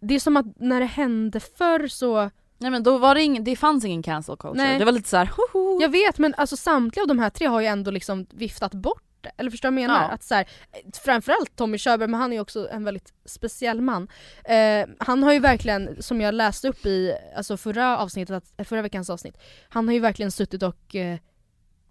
[0.00, 3.44] det är som att när det hände förr så, Nej men då var det ingen,
[3.44, 4.62] det fanns ingen cancel culture.
[4.64, 4.78] Nej.
[4.78, 5.82] Det var lite såhär hoho.
[5.82, 9.02] jag vet men alltså samtliga av de här tre har ju ändå liksom viftat bort.
[9.36, 10.02] Eller förstår du vad jag menar?
[10.02, 10.08] Ja.
[10.08, 13.80] Att så här, eh, framförallt Tommy Körberg, men han är ju också en väldigt speciell
[13.80, 14.08] man.
[14.44, 18.82] Eh, han har ju verkligen, som jag läste upp i alltså förra, avsnittet, eh, förra
[18.82, 19.36] veckans avsnitt,
[19.68, 21.18] han har ju verkligen suttit och eh,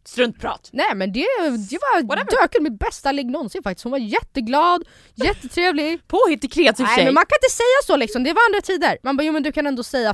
[0.06, 0.70] Struntprat.
[0.74, 1.20] Nej men det,
[1.70, 2.42] det var Whatever.
[2.42, 3.84] döken mitt bästa ligg någonsin faktiskt.
[3.84, 4.84] Hon var jätteglad,
[5.16, 6.00] jättetrevlig.
[6.08, 7.06] Påhittig kreativ Nej tjej.
[7.06, 8.98] men man kan inte säga så liksom, det var andra tider.
[9.04, 10.14] Man bara jo men du kan ändå säga,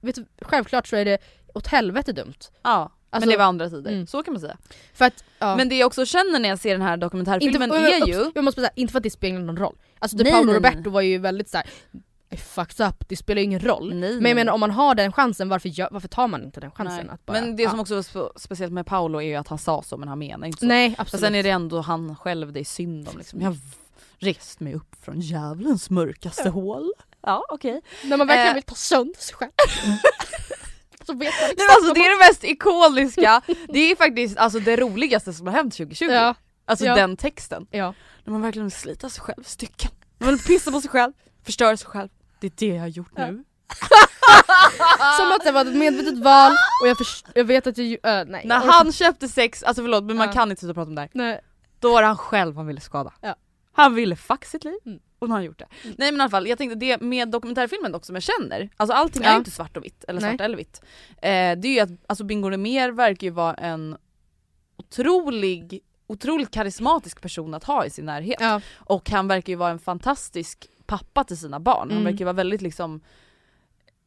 [0.00, 1.18] vet du, självklart så är det
[1.54, 2.34] åt helvete dumt.
[2.62, 3.90] Ja, Alltså- men det var andra tider.
[3.92, 4.06] Mm.
[4.06, 4.56] Så kan man säga.
[4.94, 5.56] För att, ja.
[5.56, 8.30] Men det jag också känner när jag ser den här dokumentärfilmen och- är ju...
[8.34, 9.76] Jag måste säga, inte för att det spelar någon roll.
[9.98, 10.70] Alltså Nej, Paolo nej, nej.
[10.70, 11.66] Roberto var ju väldigt såhär,
[12.36, 13.94] fucked up, det spelar ju ingen roll.
[13.94, 16.60] Nej, Men jag menar om man har den chansen, varför, gör, varför tar man inte
[16.60, 17.06] den chansen?
[17.06, 17.14] Nej.
[17.14, 17.70] Att bara, Men det ja.
[17.70, 20.18] som också var spe- speciellt med Paolo är ju att han sa så men han
[20.18, 20.66] menar inte så.
[20.66, 21.20] Nej absolut.
[21.24, 23.40] sen är det ändå han själv det är synd om liksom.
[23.40, 23.56] Jag
[24.18, 26.92] rest mig upp från djävulens mörkaste hål.
[27.22, 27.80] Ja okej.
[28.04, 28.54] När man verkligen Eh.
[28.54, 29.50] vill ta sönder sig själv.
[31.06, 34.76] så vet man Nej, alltså det är det mest ikoniska, det är faktiskt alltså det
[34.76, 36.04] roligaste som har hänt 2020.
[36.06, 36.94] man- Ja, Alltså Ja.
[36.94, 37.66] den texten.
[37.70, 37.94] ja.
[38.24, 39.90] När man verkligen vill slita sig själv i stycken.
[40.18, 41.12] Man vill pissa på sig själv,
[41.44, 42.08] förstöra sig själv.
[42.42, 43.26] Det är det jag har gjort Ja.
[43.30, 43.44] nu.
[45.18, 46.52] Som att det var ett medvetet val
[46.82, 46.96] och jag,
[47.34, 47.88] jag vet att jag
[48.20, 48.42] äh, nej.
[48.46, 50.32] När han köpte sex, alltså förlåt men man Ja.
[50.32, 51.10] kan inte sluta prata om det här.
[51.12, 51.40] Nej.
[51.80, 53.12] Då var det han själv han ville skada.
[53.20, 53.34] Ja.
[53.72, 54.98] Han ville fuck sitt liv Mm.
[55.18, 55.66] och nu har han gjort det.
[55.84, 58.94] Nej men i alla fall, jag tänkte det med dokumentärfilmen dock som jag känner, alltså
[58.96, 59.32] allting är Ja.
[59.32, 60.30] ju inte svart och vitt, eller Nej.
[60.30, 60.80] svart eller vitt.
[61.10, 63.96] Eh, det är ju att alltså Bingo Rimér verkar ju vara en
[64.76, 68.36] otrolig, otroligt karismatisk person att ha i sin närhet.
[68.40, 68.60] Ja.
[68.76, 71.78] Och han verkar ju vara en fantastisk pappa till sina barn.
[71.78, 72.04] Han Mm.
[72.04, 73.00] verkar ju vara väldigt liksom,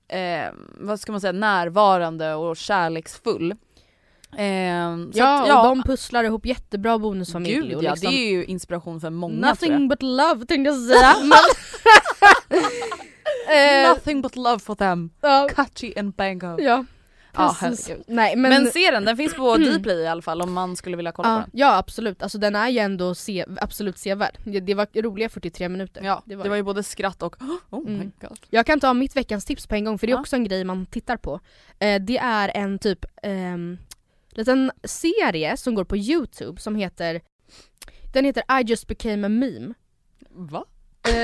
[0.08, 3.52] eh, vad ska man säga, närvarande och kärleksfull.
[4.38, 4.46] Eh,
[5.14, 7.56] Ja, att, och de pusslar ihop jättebra bonusfamilj.
[7.70, 9.50] Gud ja, liksom, det är ju inspiration för många.
[9.50, 11.14] Nothing but love tänkte jag säga.
[13.50, 16.60] Eh, Nothing but love for them, ja, Kachi and Bango.
[16.62, 16.86] ja.
[17.38, 17.88] Ja, Precis.
[17.88, 18.06] herregud.
[18.08, 20.96] Nej men, Men, se den, den finns på Dplay i alla fall om man skulle
[20.98, 21.50] vilja kolla ja, på den.
[21.54, 24.38] ja absolut, alltså den är ju ändå se, absolut sevärd.
[24.46, 26.02] Det, det var roliga 43 minuter.
[26.04, 27.36] Ja, det det var var, ju både skratt och
[27.70, 28.12] oh my Mm.
[28.22, 28.40] god.
[28.50, 30.22] Jag kan ta mitt veckans tips på en gång för det är Ja.
[30.22, 31.40] också en grej man tittar på.
[31.80, 33.78] Eh, det är en typ ehm,
[34.30, 37.22] liten serie som går på youtube som heter
[38.14, 39.74] Den heter I just became a meme.
[40.30, 40.66] Va?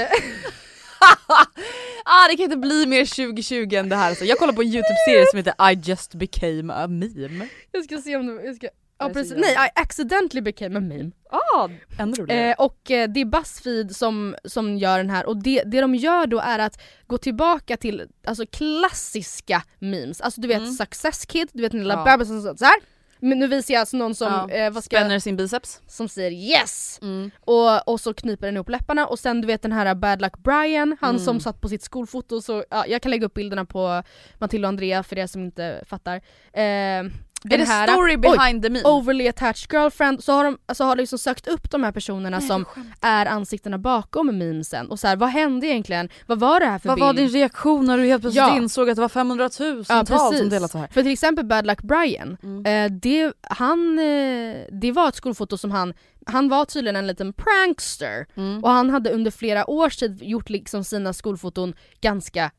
[2.06, 4.16] Ah det kan inte bli mer 2020 än det här.
[4.16, 7.48] Så jag kollar på en youtube-serie som heter I just became a meme.
[7.72, 8.68] jag ska se om det, jag ska,
[9.00, 11.12] ja precis, nej I accidentally became a meme.
[11.32, 12.50] Ah, ännu roligare.
[12.52, 15.96] Eh, och eh, det är Buzzfeed som, som gör den här och det, det de
[15.96, 20.22] gör då är att gå tillbaka till alltså, klassiska memes.
[20.22, 20.72] Alltså du vet Mm.
[20.72, 22.04] Success Kid, du vet den lilla Ja.
[22.18, 22.76] bebisen som så här.
[23.24, 24.56] Men nu visar jag alltså någon som, Ja.
[24.56, 25.82] eh, vad ska jag, Spänner sin biceps.
[25.88, 27.00] som säger yes!
[27.02, 27.32] Mm.
[27.40, 30.38] Och, och så kniper den ihop läpparna och sen du vet den här Bad Luck
[30.38, 31.26] Brian, han Mm.
[31.26, 34.04] som satt på sitt skolfoto så, ja, jag kan lägga upp bilderna på
[34.38, 36.16] Matilda och Andrea för er som inte fattar.
[36.54, 37.04] Eh,
[37.50, 38.90] Är det story oj, behind the meme?
[38.90, 42.66] Overly attached girlfriend, så har de alltså, har liksom sökt upp de här personerna som
[43.02, 46.10] är ansiktena bakom memesen och så här, vad hände egentligen?
[46.26, 47.06] Vad var det här för Vad bild?
[47.06, 48.56] var din reaktion när du helt plötsligt Ja.
[48.58, 50.88] insåg att det var 500 000 Ja, tal som delat så här?
[50.88, 52.66] För till exempel Bad Luck Brian, Mm.
[52.92, 55.94] eh, det, han, eh, det var ett skolfoto som han,
[56.26, 58.64] han var tydligen en liten prankster Mm.
[58.64, 62.52] och han hade under flera års tid gjort liksom sina skolfoton ganska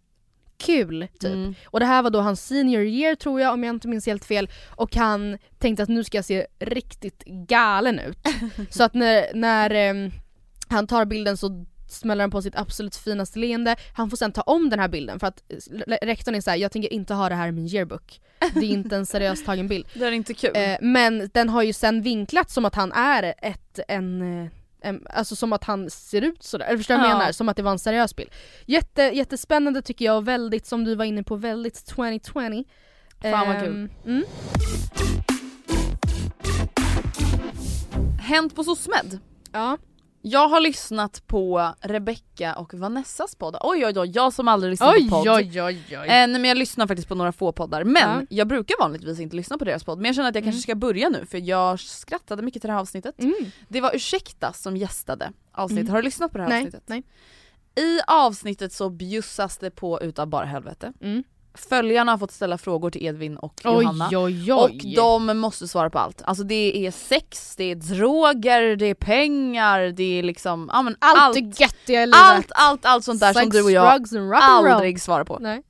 [0.63, 1.31] kul typ.
[1.31, 1.55] Mm.
[1.67, 4.25] Och det här var då hans senior year tror jag om jag inte minns helt
[4.25, 8.19] fel och han tänkte att nu ska jag se riktigt galen ut.
[8.71, 10.11] så att när, när ehm,
[10.69, 13.77] han tar bilden så smäller han på sitt absolut finaste leende.
[13.95, 16.73] Han får sen ta om den här bilden för att eh, rektorn är såhär, jag
[16.73, 18.21] tänker inte ha det här i min yearbook.
[18.55, 19.87] Det är inte en seriöst tagen bild.
[19.95, 20.51] Det är inte kul.
[20.55, 24.51] Eh, men den har ju sen vinklat som att han är ett, en, eh, en
[25.11, 27.19] alltså som att han ser ut sådär, eller förstår du vad jag Ja.
[27.19, 27.33] menar?
[27.33, 28.31] Som att det var en seriös bild.
[28.67, 32.65] Jätte, jättespännande tycker jag och väldigt, som du var inne på, väldigt 2020.
[33.23, 33.89] Fan vad kul.
[34.07, 34.25] Mm.
[38.21, 39.19] Hänt på SOSMED.
[39.53, 39.79] Ja.
[40.25, 43.57] Jag har lyssnat på Rebecca och Vanessas podd.
[43.61, 45.29] Oj oj oj, jag som aldrig lyssnar Oj på podd.
[45.29, 45.95] oj oj oj.
[45.97, 48.27] Eh, nej men jag lyssnar faktiskt på några få poddar men Ja.
[48.31, 50.63] jag brukar vanligtvis inte lyssna på deras podd men jag känner att jag kanske Mm.
[50.63, 53.19] ska börja nu för jag skrattade mycket till det här avsnittet.
[53.23, 53.35] Mm.
[53.69, 55.93] Det var Ursäkta som gästade avsnittet, Mm.
[55.93, 56.83] har du lyssnat på det här Nej, avsnittet?
[56.87, 57.03] nej.
[57.77, 60.93] I avsnittet så bjussas det på utav bara helvete.
[61.01, 61.25] Mm.
[61.55, 64.09] Följarna har fått ställa frågor till Edvin och Oj Johanna.
[64.13, 64.53] oj oj.
[64.53, 66.23] Och de måste svara på allt.
[66.25, 70.97] Alltså det är sex, det är droger, det är pengar, det är liksom ja, men
[70.99, 72.21] allt, allt, det göttiga i livet.
[72.23, 74.03] allt, allt, allt sånt där som Sex, du och jag
[74.41, 75.39] aldrig svarar på.
[75.41, 75.63] Nej.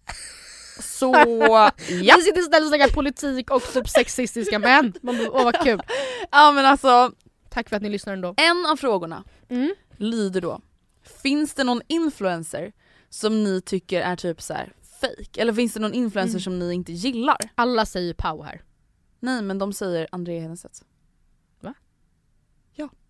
[0.80, 1.70] Så ja.
[1.88, 4.92] Vi sitter istället och snackar politik och typ sexistiska män.
[5.02, 5.82] Man bara, åh vad kul.
[6.30, 7.12] ja men alltså
[7.50, 8.34] Tack för att ni lyssnar ändå.
[8.36, 9.74] en av frågorna Mm.
[9.96, 10.60] lyder då
[11.22, 12.72] Finns det någon influencer
[13.10, 14.72] som ni tycker är typ så här
[15.06, 15.40] fake?
[15.40, 16.40] Eller finns det någon influencer Mm.
[16.40, 17.36] som ni inte gillar?
[17.54, 18.62] Alla säger pow här.
[19.20, 20.82] Nej men de säger Andrea Hedenstedt.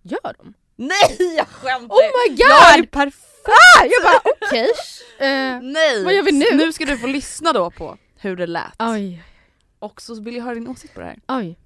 [0.05, 0.55] Gör de?
[0.77, 1.95] Nej jag skämtar!
[1.97, 2.39] Oh my god!
[2.41, 3.49] Jag är perfekt!
[3.79, 4.69] Ah, jag bara okej.
[5.19, 6.05] Eh, Nej!
[6.05, 6.47] Vad gör vi nu?
[6.57, 8.73] Nu ska du få lyssna då på hur det lät.
[8.79, 9.23] oj,
[9.79, 11.19] Och så vill jag höra din åsikt på det här.
[11.29, 11.59] oj.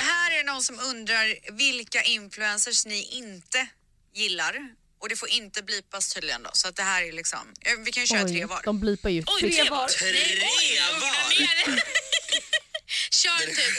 [0.00, 3.68] Här är någon som undrar vilka influencers ni inte
[4.14, 4.74] gillar.
[5.00, 6.50] Och det får inte blipas tydligen då.
[6.52, 8.44] Så att det här är liksom, eh, vi kan ju köra tre oj.
[8.44, 8.62] var.
[8.64, 9.56] De blipar ju fritt.
[9.56, 9.88] Tre var?
[9.88, 11.82] Tre var?
[13.10, 13.76] Kör typ,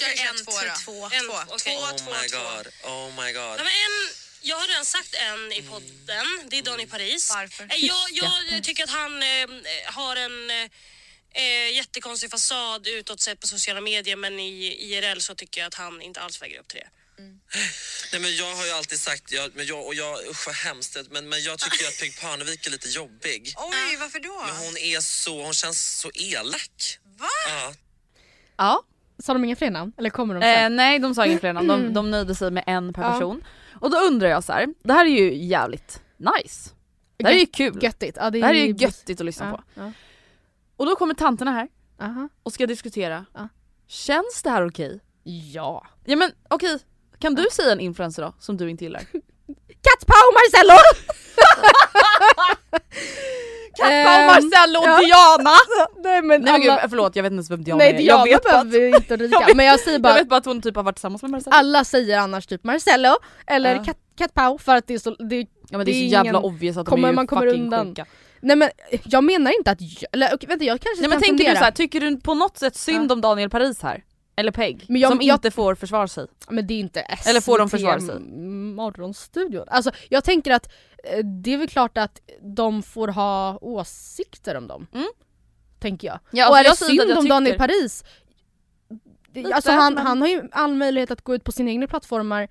[0.00, 0.74] kör Okej, en, två två, då.
[0.84, 2.38] två, En, två, två, Oh my två.
[2.38, 3.42] god, oh my god.
[3.42, 3.96] Ja, men en,
[4.42, 7.30] jag har redan sagt en i podden, det är Donny Paris.
[7.34, 7.64] Varför?
[7.64, 9.48] Eh, Jag, jag tycker att han eh,
[9.84, 15.60] har en eh, jättekonstig fasad utåt sett på sociala medier men i IRL så tycker
[15.60, 16.88] jag att han inte alls väger upp till det.
[18.12, 20.96] Nej men jag har ju alltid sagt, jag, men jag, och jag, usch vad hemskt,
[21.10, 23.54] men, men jag tycker ju att Peg Parnevik är lite jobbig.
[23.56, 24.42] Oj, varför då?
[24.46, 26.98] Men hon är så, hon känns så elak.
[27.18, 27.26] Va?
[27.48, 27.74] Ja.
[28.56, 28.82] Ja.
[29.18, 29.92] Sa de inga fler namn?
[29.98, 30.72] Eller kommer de sen?
[30.72, 33.12] Eh, nej de sa inga fler namn, de, de nöjde sig med en per Ja.
[33.12, 33.44] person.
[33.80, 34.66] Och då undrar jag så här.
[34.84, 36.70] det här är ju jävligt nice.
[37.16, 37.78] Det här är ju kul.
[37.82, 38.16] Göttigt.
[38.20, 39.80] Ja, det, Det här är ju göttigt att lyssna ja, på.
[39.80, 39.92] Ja.
[40.76, 41.68] Och då kommer tanterna här
[42.00, 42.28] Aha.
[42.42, 43.26] och ska diskutera.
[43.34, 43.48] Ja.
[43.86, 45.00] Känns det här okej?
[45.52, 45.86] ja.
[46.04, 46.78] Ja men okej,
[47.18, 49.00] kan du säga en influencer då som du inte gillar?
[49.82, 50.78] Cat Pau Marcello!
[53.76, 54.98] Katpa Ehm, och Marcello och ja.
[55.00, 55.56] Diana!
[56.04, 56.80] Nej men Nej men alla...
[56.82, 57.98] gud förlåt jag vet inte ens vem Diana Nej är.
[57.98, 59.44] Diana jag vet behöver vi inte Ulrika.
[59.48, 61.30] Jag Men jag säger jag bara, vet bara att hon typ har varit tillsammans med
[61.30, 61.56] Marcello.
[61.56, 63.84] alla säger annars typ Marcello eller Ja.
[63.84, 65.36] Cat, Cat Pau för att det är så, det,
[65.70, 67.26] Ja men det är så är jävla ingen- obvious att de kommer- är ju man
[67.26, 67.86] kommer undan.
[67.86, 68.06] sjuka.
[68.40, 68.70] Nej men
[69.04, 71.58] jag menar inte att jag, eller okej, vänta jag kanske Nej men tänker du fundera.
[71.58, 73.14] så här, tycker du på något sätt synd Ja.
[73.14, 74.02] om Daniel Paris här?
[74.36, 74.84] Eller Peg?
[74.88, 76.26] Men jag- som jag- inte får försvara sig?
[76.48, 78.20] Men det är inte SVT Eller får de försvara sig?
[78.74, 79.64] morgonstudion.
[79.68, 80.72] Alltså jag tänker att
[81.04, 84.86] eh, det är väl klart att de får ha åsikter om dem.
[84.94, 85.06] Mm.
[85.78, 86.18] tänker jag.
[86.30, 88.04] Ja, och alltså är det inte synd om Daniel tycker- Paris?
[89.34, 91.86] Lite, alltså han, men- han har ju all möjlighet att gå ut på sina egna
[91.86, 92.42] plattformar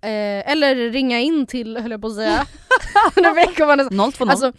[0.00, 2.46] eh, eller ringa in till, höll jag på att säga,
[3.14, 3.90] Rebecca och Vanessa.
[4.12, 4.24] 020.
[4.30, 4.52] Alltså,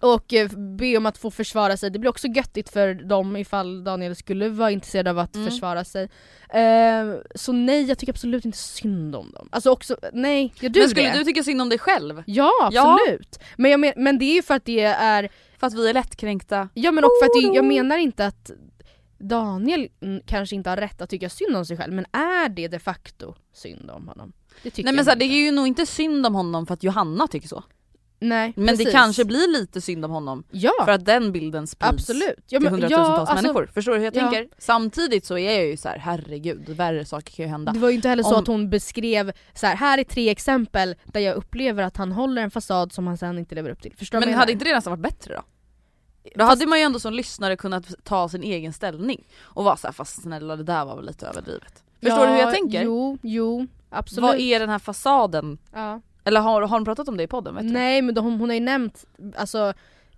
[0.00, 1.90] och eh, be om att få försvara sig.
[1.90, 5.50] Det blir också göttigt för dem ifall Daniel skulle vara intresserad av att Mm.
[5.50, 6.08] försvara sig.
[6.50, 9.48] Eh, så nej, jag tycker absolut inte synd om dem.
[9.52, 11.18] Alltså också, nej, gör du men skulle det?
[11.18, 12.22] du tycka synd om dig själv?
[12.26, 12.98] Ja Ja.
[13.00, 13.38] absolut!
[13.56, 15.28] Men, jag men, men det är ju för att det är,
[15.58, 16.68] För att vi är lättkränkta?
[16.74, 18.50] ja men och för att det, jag menar inte att
[19.18, 22.68] Daniel mm, kanske inte har rätt att tycka synd om sig själv, men är det
[22.68, 24.32] de facto synd om honom?
[24.62, 26.74] Det tycker Nej men så här, det är ju nog inte synd om honom för
[26.74, 27.64] att Johanna tycker så.
[28.22, 28.92] Nej, Men det precis.
[28.92, 32.44] kanske blir lite synd om honom Ja, för att den bilden sprids absolut.
[32.48, 33.70] Ja, till men- hundratusentals ja, alltså, människor.
[33.74, 34.20] Förstår du hur jag ja.
[34.30, 34.48] tänker?
[34.58, 37.72] Samtidigt så är jag ju så här: herregud, värre saker kan ju hända.
[37.72, 40.28] Det var ju inte heller så Om- att hon beskrev så här, här är tre
[40.28, 43.82] exempel där jag upplever att han håller en fasad som han sen inte lever upp
[43.82, 43.96] till.
[43.96, 45.42] Förstår Men hade inte det nästan varit bättre då?
[46.34, 49.92] Då hade man ju ändå som lyssnare kunnat ta sin egen ställning och vara såhär
[49.92, 51.82] fast snälla det där var väl lite överdrivet.
[52.02, 52.84] Förstår du hur jag tänker?
[52.84, 54.22] Jo, jo, absolut.
[54.22, 55.58] Vad är den här fasaden?
[55.72, 56.00] Ja.
[56.30, 57.54] Eller har, har de pratat om det i podden?
[57.54, 57.72] Vet du?
[57.72, 59.04] Nej men de, hon har ju nämnt,
[59.36, 59.72] alltså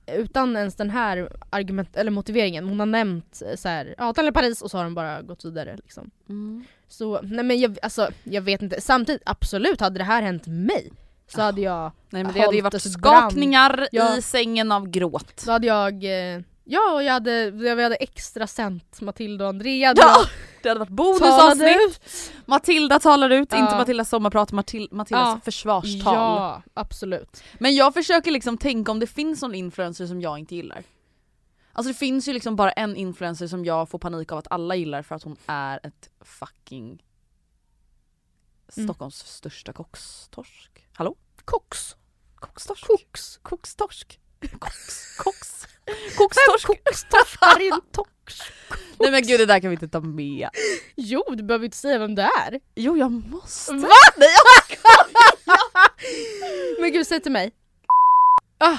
[0.06, 4.34] utan ens den här argument, eller motiveringen, hon har nämnt eh, så här, ja Daniel
[4.34, 6.10] Paris och så har de bara gått vidare liksom.
[6.28, 6.64] Mm.
[6.88, 10.92] Så nej men jag, alltså, jag vet inte, samtidigt absolut hade det här hänt mig
[11.28, 13.16] så hade jag Nej men det hade ju varit Holtes brand.
[13.30, 14.16] skakningar Ja.
[14.18, 15.42] i sängen av gråt.
[15.46, 19.92] Då hade jag, eh, ja och jag hade, jag hade extra sänt Matilda och Andrea.
[19.96, 20.24] Ja!
[20.62, 22.32] Det hade varit bonusavsnitt.
[22.46, 23.58] Matilda talar ut, Ja.
[23.58, 25.40] inte Matildas sommarprat, Matil Matildas Ja.
[25.44, 26.14] försvarstal.
[26.14, 27.42] Ja, absolut.
[27.58, 30.82] Men jag försöker liksom tänka om det finns någon influencer som jag inte gillar.
[31.72, 34.74] Alltså det finns ju liksom bara en influencer som jag får panik av att alla
[34.76, 37.02] gillar för att hon är ett fucking
[38.76, 38.86] Mm.
[38.88, 40.86] Stockholms största kokstorsk.
[40.92, 41.16] Hallå?
[41.44, 41.96] Koks.
[42.34, 42.86] Kokstorsk?
[42.86, 43.38] Koks.
[43.42, 44.20] Kokstorsk?
[44.58, 45.16] Koks?
[45.18, 45.66] Koks?
[46.16, 46.66] Kokstorsk?
[46.66, 48.10] Kokstorskar i en tox.
[48.98, 50.48] Nej men gud det där kan vi inte ta med.
[50.96, 52.60] Jo, du behöver inte säga vem det är.
[52.74, 53.72] Jo jag måste.
[53.72, 53.88] Va?
[54.16, 54.28] Nej,
[56.80, 57.52] Men gud, säg till mig.
[58.58, 58.78] Ah.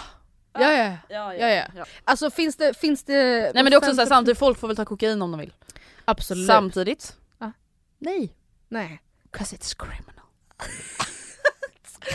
[0.53, 1.85] Ja, ja, Ja, ja, ja.
[2.03, 3.13] Alltså finns det, finns det...
[3.53, 5.53] Nej men det är också såhär samtidigt, folk får väl ta kokain om de vill.
[6.05, 6.47] Absolut.
[6.47, 7.15] Samtidigt.
[7.39, 7.51] Ja.
[7.99, 8.33] Nej.
[8.69, 9.01] Nej.
[9.31, 10.25] 'Cause it's criminal.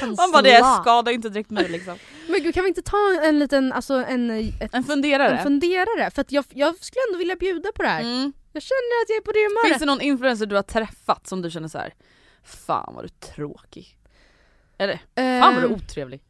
[0.02, 1.98] Man bara det skadar inte direkt mig liksom.
[2.28, 4.30] Men gud kan vi inte ta en liten, alltså en,
[4.60, 5.38] ett, En funderare.
[5.38, 6.10] en funderare?
[6.10, 8.00] För att jag, jag skulle ändå vilja bjuda på det här.
[8.00, 8.32] Mm.
[8.52, 9.68] Jag känner att jag är på det humöret.
[9.68, 11.94] Finns det någon influencer du har träffat som du känner så här.
[12.44, 13.96] Fan vad du är tråkig.
[14.78, 16.22] Eller fan vad du är otrevlig.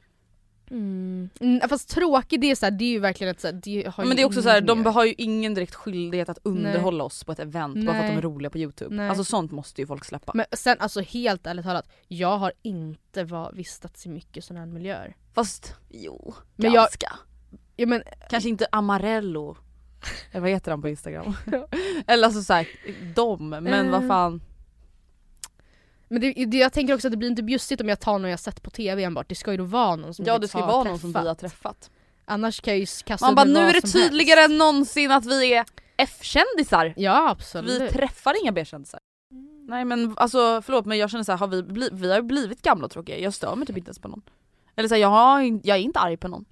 [0.70, 1.30] Mm.
[1.40, 3.86] Mm, fast tråkig det är, så här, det är ju verkligen ett, så här, det
[3.94, 7.04] har Men det är också så här, de har ju ingen direkt skyldighet att underhålla
[7.04, 8.22] oss på ett event bara för att de är Nej.
[8.22, 8.94] roliga på youtube.
[8.94, 9.08] Nej.
[9.08, 10.32] Alltså sånt måste ju folk släppa.
[10.34, 14.72] Men sen alltså helt ärligt talat, jag har inte var, vistats i mycket sådana här
[14.72, 15.16] miljöer.
[15.34, 17.12] Fast jo, Men jag- ganska.
[17.76, 19.56] Ja, men, Kanske inte Amarello.
[20.32, 21.36] Eller vad heter han på instagram?
[22.06, 22.68] Eller alltså såhär,
[23.14, 24.08] de, men vad Eh.
[24.08, 24.40] fan.
[26.08, 28.30] Men det, det, jag tänker också att det blir inte bjussigt om jag tar någon
[28.30, 29.28] jag sett på tv enbart.
[29.28, 30.98] Det ska ju då vara någon som Ja jag det ska ju har vara någon
[30.98, 31.24] som träffat.
[31.24, 31.90] vi har träffat.
[32.24, 34.52] Annars kan jag ju kasta Man bara nu är det tydligare helst.
[34.52, 35.64] än någonsin att vi är
[35.96, 36.94] F-kändisar.
[36.96, 37.82] Ja absolut.
[37.82, 39.00] Vi träffar inga B-kändisar.
[39.68, 42.22] Nej men alltså förlåt men jag känner så här, har vi, bli, vi har ju
[42.22, 44.22] blivit gamla och tråkiga, jag stör mig typ inte ens på någon.
[44.76, 46.44] Eller så här, jag, har, jag är inte arg på någon.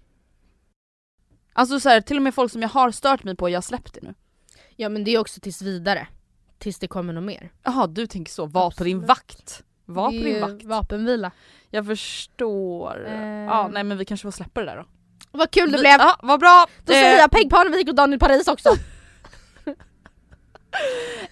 [1.52, 3.62] Alltså så här, till och med folk som jag har stört mig på, jag har
[3.62, 4.14] släppt det nu.
[4.76, 6.08] Ja men det är också tills vidare.
[6.58, 7.52] Tills det kommer något mer.
[7.62, 9.08] Jaha du tänker så, var på din Absolut.
[9.08, 9.62] vakt.
[9.84, 10.64] Var Det på din vakt.
[10.64, 11.30] Vapenvila.
[11.70, 13.06] Jag förstår.
[13.08, 13.22] Eh.
[13.44, 14.84] Ja nej men vi kanske får släppa det där då.
[15.30, 16.00] Vad kul det Vi- blev!
[16.00, 16.66] Ja, vad bra!
[16.84, 18.68] Då säger Eh, jag Peg Parnevik och Daniel Paris också.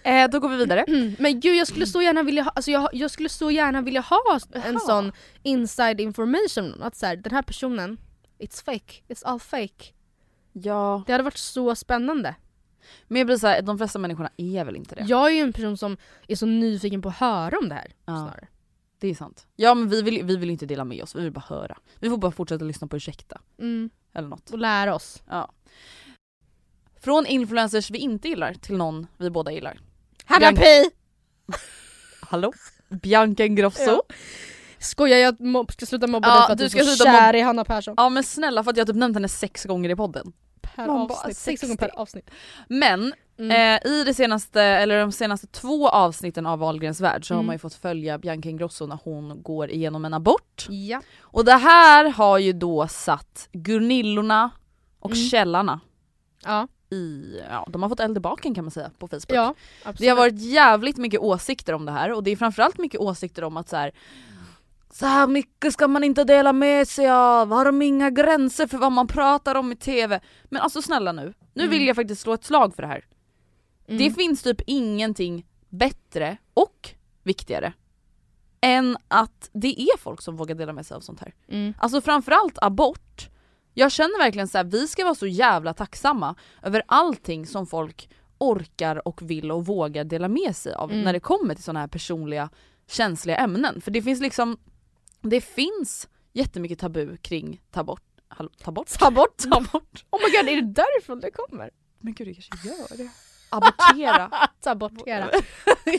[0.02, 0.84] eh, då går vi vidare.
[0.88, 3.80] Mm, Men gud jag skulle så gärna vilja ha, alltså jag, jag skulle så gärna
[3.80, 4.78] vilja ha en Jaha.
[4.80, 5.12] sån
[5.42, 6.82] inside information.
[6.82, 7.98] Att så här, den här personen,
[8.38, 9.84] it's fake, it's all fake.
[10.52, 12.34] Ja, Det hade varit så spännande.
[13.08, 15.02] Men jag blir så här, de flesta människorna är väl inte det?
[15.02, 15.96] Jag är ju en person som
[16.28, 17.92] är så nyfiken på att höra om det här.
[18.04, 18.16] Ja.
[18.16, 18.48] Snarare.
[18.98, 19.46] Det är sant.
[19.56, 21.78] Ja men vi vill, vi vill inte dela med oss, vi vill bara höra.
[21.98, 23.40] Vi får bara fortsätta lyssna på Ursäkta.
[23.58, 23.90] Mm.
[24.14, 24.50] Eller något.
[24.50, 25.22] Och lära oss.
[25.28, 25.52] Ja.
[27.00, 29.80] Från influencers vi inte gillar till någon vi båda gillar.
[30.24, 30.90] Hanna Pi!
[32.20, 32.52] Hallå?
[32.88, 33.82] Bianca Ingrosso.
[33.82, 34.02] Ja.
[34.08, 34.14] Ja.
[34.78, 37.12] Skojar jag mob- ska sluta mobba Ja, dig för att du du, är så sluta
[37.12, 38.12] kär i Hanna Persson.
[38.12, 40.32] men snälla för att jag har typ nämnt henne sex gånger i podden.
[40.76, 41.86] Per Man bara, avsnitt, sex gånger 60.
[41.88, 42.30] per avsnitt.
[42.68, 43.80] Men Mm.
[43.84, 47.46] eh, i det senaste, eller de senaste två avsnitten av Wahlgrens värld så har Mm.
[47.46, 50.66] man ju fått följa Bianca Ingrosso när hon går igenom en abort.
[50.68, 51.00] Ja.
[51.20, 54.50] Och det här har ju då satt Gurnillorna
[55.00, 55.24] och Mm.
[55.28, 55.80] Källarna
[56.44, 56.68] Ja.
[56.90, 59.36] i, ja de har fått eld i baken kan man säga på Facebook.
[59.36, 59.98] ja absolut.
[59.98, 63.44] Det har varit jävligt mycket åsikter om det här och det är framförallt mycket åsikter
[63.44, 63.92] om att så här,
[64.94, 68.78] så här mycket ska man inte dela med sig av, har de inga gränser för
[68.78, 70.20] vad man pratar om i TV?
[70.44, 71.70] Men alltså snälla nu, nu Mm.
[71.70, 73.04] vill jag faktiskt slå ett slag för det här.
[73.88, 73.98] Mm.
[73.98, 76.90] Det finns typ ingenting bättre och
[77.22, 77.72] viktigare
[78.60, 81.34] än att det är folk som vågar dela med sig av sånt här.
[81.48, 81.74] Mm.
[81.78, 83.28] Alltså framförallt abort.
[83.74, 88.10] Jag känner verkligen så här, vi ska vara så jävla tacksamma över allting som folk
[88.38, 91.04] orkar och vill och vågar dela med sig av Mm.
[91.04, 92.50] när det kommer till såna här personliga
[92.88, 93.80] känsliga ämnen.
[93.80, 94.56] För det finns liksom,
[95.30, 98.02] det finns jättemycket tabu kring ta bort,
[98.62, 98.88] ta bort?
[98.98, 99.44] Ta bort!
[100.10, 101.70] Oh my god, är det därifrån det kommer?
[102.00, 103.08] Men gud det kanske gör det.
[103.50, 104.30] Abortera.
[104.60, 105.30] Ta bort era.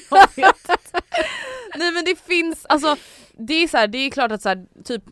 [0.09, 0.37] jag vet
[0.69, 1.01] inte.
[1.75, 2.95] Nej men det finns, alltså
[3.37, 5.03] det är så här, det är klart att så här, typ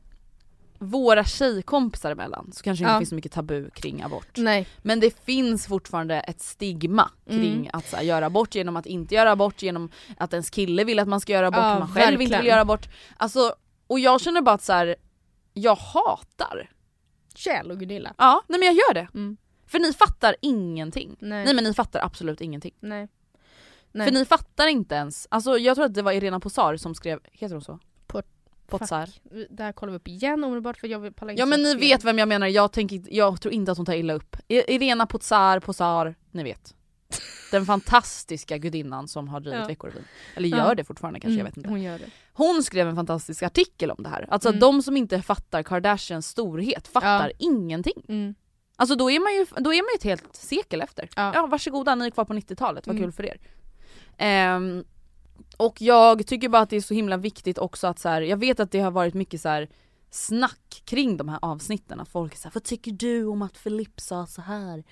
[0.80, 3.00] våra tjejkompisar emellan så kanske det inte Ja.
[3.00, 4.38] finns så mycket tabu kring abort.
[4.38, 4.68] Nej.
[4.82, 7.70] Men det finns fortfarande ett stigma kring Mm.
[7.74, 11.00] att så här, göra abort genom att inte göra abort, genom att ens kille vill
[11.00, 12.42] att man ska göra abort, Ja, man själv inte verkligen.
[12.42, 12.88] vill göra abort.
[13.18, 13.56] Alltså,
[13.94, 14.96] och jag känner bara att så här,
[15.54, 16.72] jag hatar.
[17.36, 18.14] Kjell och Gunilla.
[18.18, 19.08] Ja, nej men jag gör det.
[19.14, 19.38] Mm.
[19.68, 21.16] För ni fattar ingenting.
[21.20, 21.46] Nej.
[21.46, 22.74] Nej men ni fattar absolut ingenting.
[22.80, 23.08] Nej.
[23.92, 24.08] Nej.
[24.08, 27.20] För ni fattar inte ens, alltså jag tror att det var Irena Posar som skrev,
[27.32, 27.80] heter hon så?
[28.08, 28.26] Pot-
[28.68, 29.06] Potsar.
[29.06, 29.48] Fuck.
[29.50, 32.04] Där kollar vi upp igen omedelbart för jag vill pallar inte Ja men ni vet
[32.04, 34.36] vem jag menar, jag, tänker, jag tror inte att hon tar illa upp.
[34.48, 36.76] Irena Potsar, Posar, ni vet.
[37.54, 39.68] Den fantastiska gudinnan som har drivit Ja.
[39.68, 40.04] Veckorevyn.
[40.36, 40.58] Eller Ja.
[40.58, 41.70] gör det fortfarande kanske, jag Mm, vet inte.
[41.70, 42.06] Hon gör det.
[42.34, 44.26] Hon skrev en fantastisk artikel om det här.
[44.30, 44.60] Alltså Mm.
[44.60, 47.36] de som inte fattar Kardashians storhet fattar Ja.
[47.40, 48.04] ingenting.
[48.08, 48.36] Mm.
[48.76, 51.10] Alltså då är man ju, då är man ju ett helt sekel efter.
[51.16, 51.32] Ja.
[51.36, 53.04] Ja, varsågoda, ni är kvar på 90-talet, vad Mm.
[53.08, 53.38] kul för er.
[54.18, 54.84] Ehm,
[55.58, 58.38] och jag tycker bara att det är så himla viktigt också att så här, jag
[58.38, 59.70] vet att det har varit mycket så här
[60.10, 64.26] snack kring de här avsnitten, att folk såhär vad tycker du om att Filip sa
[64.28, 64.84] så här?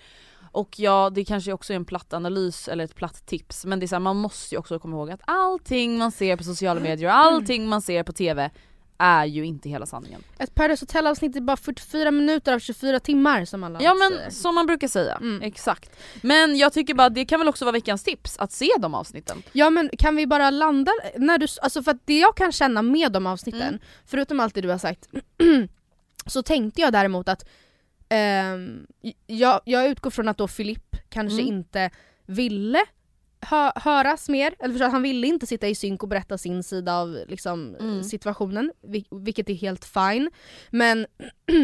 [0.52, 3.86] Och ja, det kanske också är en platt analys eller ett platt tips men det
[3.86, 6.80] är så här, man måste ju också komma ihåg att allting man ser på sociala
[6.80, 8.50] medier och allting man ser på TV
[8.98, 10.24] är ju inte hela sanningen.
[10.38, 14.22] Ett Paradise Hotel avsnitt är bara 44 minuter av 24 timmar som alla Ja säger.
[14.22, 15.42] men som man brukar säga, Mm.
[15.42, 15.92] exakt.
[16.22, 19.44] Men jag tycker bara det kan väl också vara veckans tips, att se de avsnitten.
[19.52, 22.82] Ja men kan vi bara landa, när du, alltså för att det jag kan känna
[22.82, 23.80] med de avsnitten, Mm.
[24.06, 25.08] förutom allt det du har sagt,
[26.26, 27.46] så tänkte jag däremot att
[28.12, 28.88] ehm,
[29.28, 31.54] jag, jag utgår från att då Filip kanske Mm.
[31.56, 31.90] inte
[32.26, 32.80] ville
[33.42, 36.96] hö, höras mer, eller förstå, han ville inte sitta i synk och berätta sin sida
[36.96, 38.04] av liksom, Mm.
[38.04, 40.32] situationen, vil- vilket är helt fine.
[40.70, 41.08] Men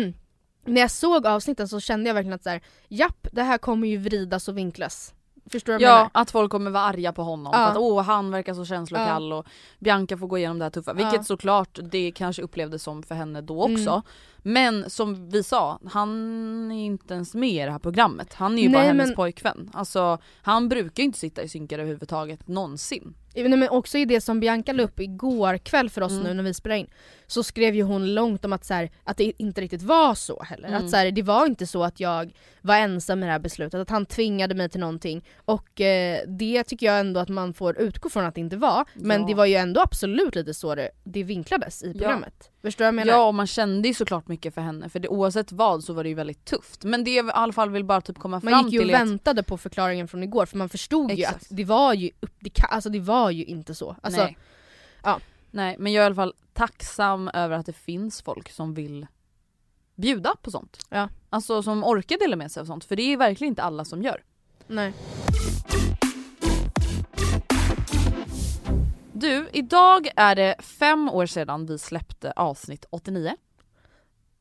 [0.65, 3.87] när jag såg avsnitten så kände jag verkligen att så här, japp, det här kommer
[3.87, 5.13] ju vridas och vinklas.
[5.51, 7.65] Förstår du vad jag Ja, att folk kommer vara arga på honom Ja.
[7.65, 9.45] för att åh han verkar så känslokall och
[9.79, 10.93] Bianca får gå igenom det här tuffa.
[10.93, 11.23] Vilket Ja.
[11.23, 13.89] såklart det kanske upplevdes som för henne då också.
[13.89, 14.01] Mm.
[14.47, 18.33] Men som vi sa, han är inte ens med i det här programmet.
[18.33, 19.69] Han är ju bara Nej, hennes men- pojkvän.
[19.73, 23.13] Alltså han brukar ju inte sitta i synkar överhuvudtaget någonsin.
[23.35, 26.23] Nej, men också i det som Bianca la upp igår kväll för oss Mm.
[26.23, 26.87] nu när vi spelade in
[27.27, 30.43] så skrev ju hon långt om att, så här, att det inte riktigt var så
[30.43, 30.67] heller.
[30.67, 30.83] Mm.
[30.85, 33.79] Att, så här, det var inte så att jag var ensam med det här beslutet,
[33.81, 35.25] att han tvingade mig till någonting.
[35.45, 38.85] Och eh, det tycker jag ändå att man får utgå från att det inte var.
[38.93, 39.27] Men Ja.
[39.27, 42.51] det var ju ändå absolut lite så det, det vinklades i programmet.
[42.67, 43.19] Förstår du vad jag menar?
[43.19, 46.03] Ja och man kände ju såklart mycket för henne för det, oavsett vad så var
[46.03, 46.83] det ju väldigt tufft.
[46.83, 48.83] Men det jag i alla fall vill bara typ komma Man fram gick ju och
[48.85, 51.35] till är att- väntade på förklaringen från igår för man förstod ju Exakt.
[51.41, 53.95] att det var ju, upp, det, alltså det var ju inte så.
[54.01, 54.37] Alltså, Nej.
[55.03, 55.19] ja.
[55.51, 59.07] Nej men jag är i alla fall tacksam över att det finns folk som vill
[59.95, 60.85] bjuda på sånt.
[60.89, 61.09] Ja.
[61.29, 64.01] Alltså som orkar dela med sig av sånt för det är verkligen inte alla som
[64.03, 64.23] gör.
[64.67, 64.93] Nej.
[69.19, 73.35] Du, idag är det fem år sedan vi släppte avsnitt 89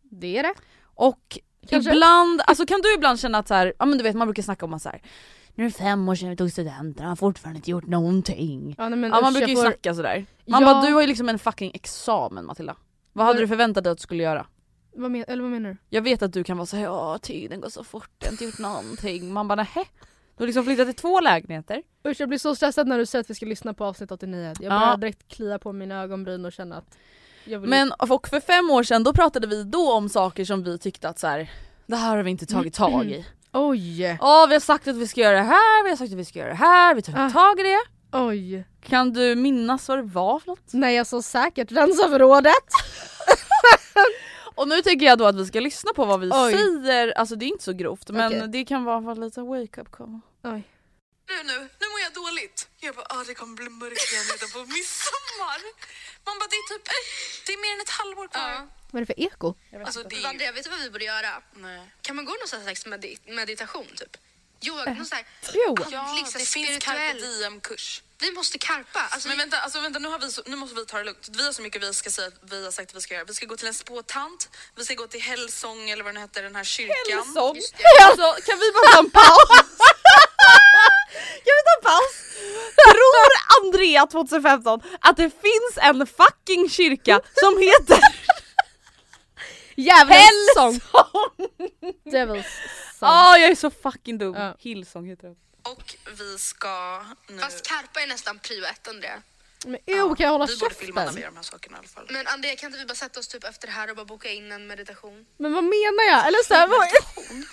[0.03, 0.55] Det är det.
[0.95, 1.91] och Kanske.
[1.95, 4.43] ibland, alltså kan du ibland känna att så här, ja men du vet man brukar
[4.43, 5.03] snacka om att så här,
[5.55, 8.75] nu är det fem år sedan vi tog studenten, har fortfarande inte gjort någonting.
[8.79, 10.27] Ja, nej, men ja man brukar ju får- snacka sådär.
[10.47, 10.73] Man Ja.
[10.73, 12.77] bara du har ju liksom en fucking examen Matilda.
[13.13, 14.47] Vad hade du förväntat dig att du skulle göra?
[14.97, 15.77] Vad, men, eller vad menar du?
[15.89, 18.45] Jag vet att du kan vara såhär, ja tiden går så fort, jag har inte
[18.45, 19.33] gjort någonting.
[19.33, 19.85] Man bara nähä?
[20.37, 21.83] Du har liksom flyttat till två lägenheter.
[22.09, 24.53] Usch jag blir så stressad när du säger att vi ska lyssna på avsnitt 89.
[24.61, 24.79] Jag Ja.
[24.81, 26.97] börjar direkt klia på mina ögonbryn och känna att
[27.45, 27.71] jag vill...
[27.71, 31.09] Men och för fem år sedan då pratade vi då om saker som vi tyckte
[31.09, 31.51] att så här,
[31.87, 33.27] det här har vi inte tagit tag i.
[33.53, 34.03] Oj!
[34.21, 36.25] Ja vi har sagt att vi ska göra det här, vi har sagt att vi
[36.25, 37.31] ska göra det här, vi tar Ah.
[37.31, 37.81] tag i det.
[38.13, 38.65] Oj!
[38.83, 40.73] Kan du minnas vad det var för något?
[40.73, 42.53] Nej jag så säkert rensa förrådet!
[44.57, 46.53] Och nu tycker jag då att vi ska lyssna på vad vi Oj.
[46.53, 48.49] säger, alltså det är inte så grovt men Okej.
[48.49, 50.21] det kan vara lite wake up call.
[50.45, 50.63] Oj.
[51.29, 52.69] Du nu, nu mår jag dåligt.
[52.81, 55.61] Jag bara, ah, det kommer bli mörkt igen redan på midsommar.
[56.27, 56.85] Man bara, det är typ,
[57.47, 58.69] det är mer än ett halvår kvar.
[58.91, 59.55] Vad är det för eko?
[59.87, 60.23] Alltså, det.
[60.23, 61.43] Vandra, vet du vad vi borde göra?
[61.55, 61.81] Nej.
[62.01, 64.17] Kan man gå någon slags medit- meditation typ?
[64.61, 65.77] Jo, någon sån här Jo.
[65.91, 66.81] ja, liksom det finns spirituell.
[66.81, 68.03] carpe diem-kurs.
[68.19, 69.01] Vi måste karpa.
[69.11, 71.29] Alltså, Men vänta, alltså vänta nu, har vi så, nu måste vi ta det lugnt.
[71.37, 73.25] Vi har så mycket vi ska säga vi har sagt att vi ska göra.
[73.25, 76.43] Vi ska gå till en spåtant, vi ska gå till Hellsång eller vad den heter,
[76.43, 76.95] den här kyrkan.
[77.09, 77.57] Hellsång?
[78.03, 79.49] Alltså kan vi bara ta en paus?
[81.45, 82.15] kan vi ta en paus?
[82.91, 83.29] Tror
[83.63, 88.01] Andrea 2015 att det finns en fucking kyrka som heter
[89.77, 90.25] Djävulens!
[90.25, 90.81] Hellsång?
[92.05, 92.45] Devil's
[92.99, 93.09] song.
[93.09, 94.35] Ja jag är så fucking dum.
[94.35, 94.55] Ja.
[94.59, 95.37] Hillsång heter den.
[95.67, 97.41] Och vi ska nu...
[97.43, 99.23] Fast karpa är nästan prio ett, Andrea.
[99.65, 101.23] Men jo, kan jag hålla vi borde filma när vi käften?
[101.23, 102.07] gör de här sakerna i alla fall.
[102.11, 104.31] Men Andrea, kan inte vi bara sätta oss typ efter det här och bara boka
[104.31, 105.27] in en meditation?
[105.37, 106.27] Men vad menar jag?
[106.27, 106.89] Eller så här, vad...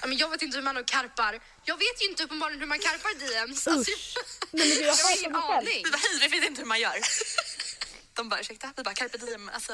[0.02, 1.40] Ja, men jag vet inte hur man karpar.
[1.66, 3.68] Jag vet ju inte uppenbarligen hur man karpar DMs.
[3.68, 3.92] Alltså,
[4.52, 5.82] Nej, men jag jag har ingen aning.
[5.86, 6.98] Vi bara, hej, vi vet inte hur man gör.
[8.14, 8.74] De bara, ursäkta?
[8.78, 9.74] Vi bara, carpe diem, alltså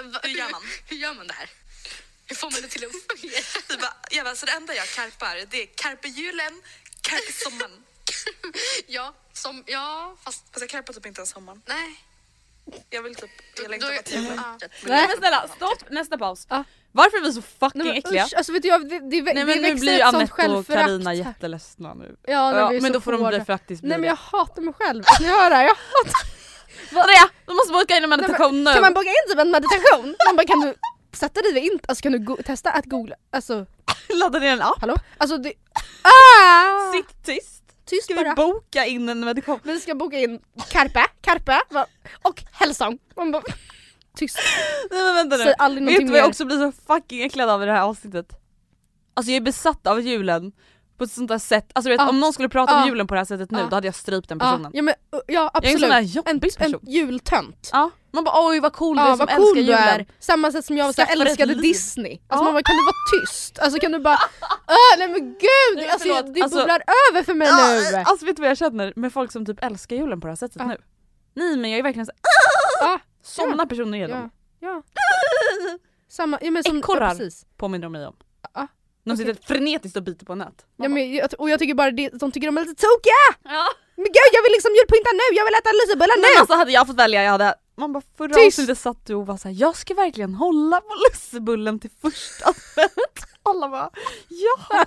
[0.00, 0.62] Va- hur gör man?
[0.88, 1.50] Hur gör man det här?
[2.26, 2.90] Hur får man det till att
[3.20, 3.42] fungera?
[3.68, 6.62] Vi bara, ja, alltså det enda jag karpar det är carpe julen,
[7.02, 7.70] carpe sommaren.
[8.86, 11.62] Ja, som, ja, fast Fast jag karpar typ inte ens sommaren.
[11.66, 12.04] nej.
[12.90, 13.30] Jag vill typ,
[13.62, 14.58] jag längtar bara till ja.
[14.86, 16.46] Nej men snälla stopp, nästa paus.
[16.50, 16.64] Ja.
[16.92, 18.24] Varför är vi så fucking Nej, men äckliga?
[18.24, 20.10] usch, alltså vet du, jag, det, det, Nej det men nu växer blir ju ett
[20.10, 21.16] sånt Anette och Karina här.
[21.16, 22.16] jätteledsna nu.
[22.22, 24.08] Ja, är men då får de bli faktiskt bli Nej men det.
[24.08, 25.04] jag hatar mig själv.
[25.20, 26.20] Ni hör det här, jag hatar
[27.00, 28.72] Andrea, du måste boka in en Nej, meditation men, nu.
[28.72, 30.16] Kan man boka in typ en meditation?
[30.26, 30.74] Man bara kan du
[31.16, 33.66] sätta dig vid inte, alltså kan du testa att googla, alltså
[34.14, 34.96] Ladda ner en app, hallå?
[35.18, 35.52] Alltså det,
[36.02, 36.92] ah!
[36.92, 37.58] sitt tyst.
[37.84, 38.28] Tyst Ska bara.
[38.28, 39.60] vi boka in en meditation?
[39.62, 40.40] Vi ska boka in
[40.70, 41.60] Carpe, Carpe
[42.22, 42.42] och.
[43.16, 43.42] Man bara
[44.16, 44.38] tyst.
[44.90, 45.54] Nej men vänta Säg nu.
[45.58, 46.28] aldrig Vet du vad jag mer.
[46.28, 48.26] också blir så fucking äcklad av i det här avsnittet?
[49.14, 50.52] Alltså jag är besatt av julen
[51.02, 52.08] på ett sånt där sätt, alltså vet, Ja.
[52.08, 52.86] om någon skulle prata om Ja.
[52.86, 53.66] julen på det här sättet nu Ja.
[53.70, 54.70] då hade jag strypt den Ja, personen.
[54.74, 55.80] ja, men, ja Jag är en absolut.
[55.80, 56.80] sån där en, en person.
[56.82, 57.70] jultönt.
[57.72, 59.78] Ja, man bara oj vad cool du Ja är som vad älskar cool julen.
[60.00, 60.06] är.
[60.20, 61.54] Samma sätt som jag så älskade.
[61.54, 62.12] Disney.
[62.12, 62.42] Alltså Ja.
[62.44, 63.58] man bara, kan du vara tyst?
[63.58, 64.14] Alltså kan du bara,
[64.66, 65.76] ah, nej men gud!
[65.76, 67.48] Nej, alltså, det alltså- bubblar över för mig
[67.92, 67.96] nu.
[67.96, 70.36] Alltså vet du vad jag känner med folk som typ älskar julen på det här
[70.36, 70.66] sättet Ja.
[70.66, 70.76] nu?
[71.34, 72.12] Nej men jag är verkligen så
[72.80, 74.14] Ja, sådana personer är de.
[74.14, 74.30] ja,
[74.68, 74.82] ja.
[76.08, 77.10] Samma, ja men som, ja, Ekorrar.
[77.14, 77.46] precis.
[77.56, 78.14] Påminner de mig om.
[79.04, 80.66] De sitter frenetiskt och biter på nät.
[80.76, 83.52] Ja, men, jag, och jag tycker bara det, de tycker de är lite tokiga!
[83.56, 83.68] Ja.
[83.96, 86.40] Men gud jag vill liksom julpynta nu, jag vill äta lussebullar Men nu!
[86.40, 88.58] alltså hade jag fått välja, jag hade man bara förra Tyst!
[88.58, 93.26] avsnittet satt du och var såhär, jag ska verkligen hålla på lussebullen till första advent.
[93.42, 93.90] Alla bara,
[94.28, 94.86] ja.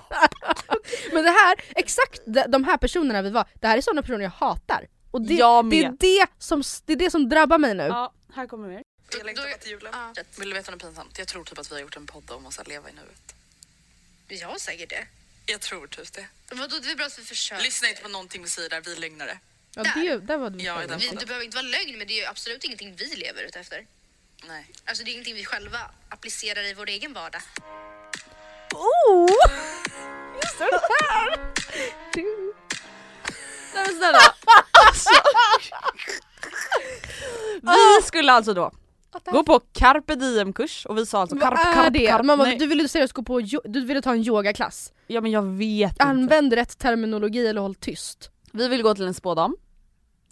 [1.12, 4.30] Men det här, exakt de, här personerna vi var, det här är sådana personer jag
[4.30, 4.86] hatar.
[5.10, 7.82] Och det, Jag det, är det, som, det är det som drabbar mig nu.
[7.82, 8.82] Ja, här kommer mer.
[9.18, 9.92] Jag längtar till julen.
[10.14, 10.22] Ja.
[10.38, 11.18] Vill du veta något pinsamt?
[11.18, 13.35] Jag tror typ att vi har gjort en podd om oss att leva i nuet.
[14.28, 15.06] Vi har säkert det.
[15.46, 16.26] Jag tror typ det.
[16.50, 17.62] Vadå, det är bra att vi försöker.
[17.62, 19.38] Lyssna inte på någonting vi säger där, vi är lögnare.
[19.74, 22.22] Ja, det, där var du Ja, den Vi, det behöver inte vara lögn, men det
[22.22, 23.86] är absolut ingenting vi lever ut efter.
[24.48, 24.66] Nej.
[24.84, 27.42] Alltså det är ingenting vi själva applicerar i vår egen vardag.
[28.74, 29.30] Oh!
[30.42, 31.52] Just det här!
[33.74, 34.18] Nej men snälla.
[34.86, 35.10] Alltså.
[37.62, 38.72] Vi skulle alltså då
[39.24, 42.26] gå på carpe diem kurs och vi sa alltså Vad carpe, är carpe, det?
[42.26, 42.56] bara, Nej.
[42.58, 44.92] du ville seriöst gå på, jo- du ville ta en yogaklass.
[45.06, 46.02] Ja men jag vet inte.
[46.04, 48.30] Använd rätt terminologi eller håll tyst.
[48.52, 49.56] Vi vill gå till en spådam.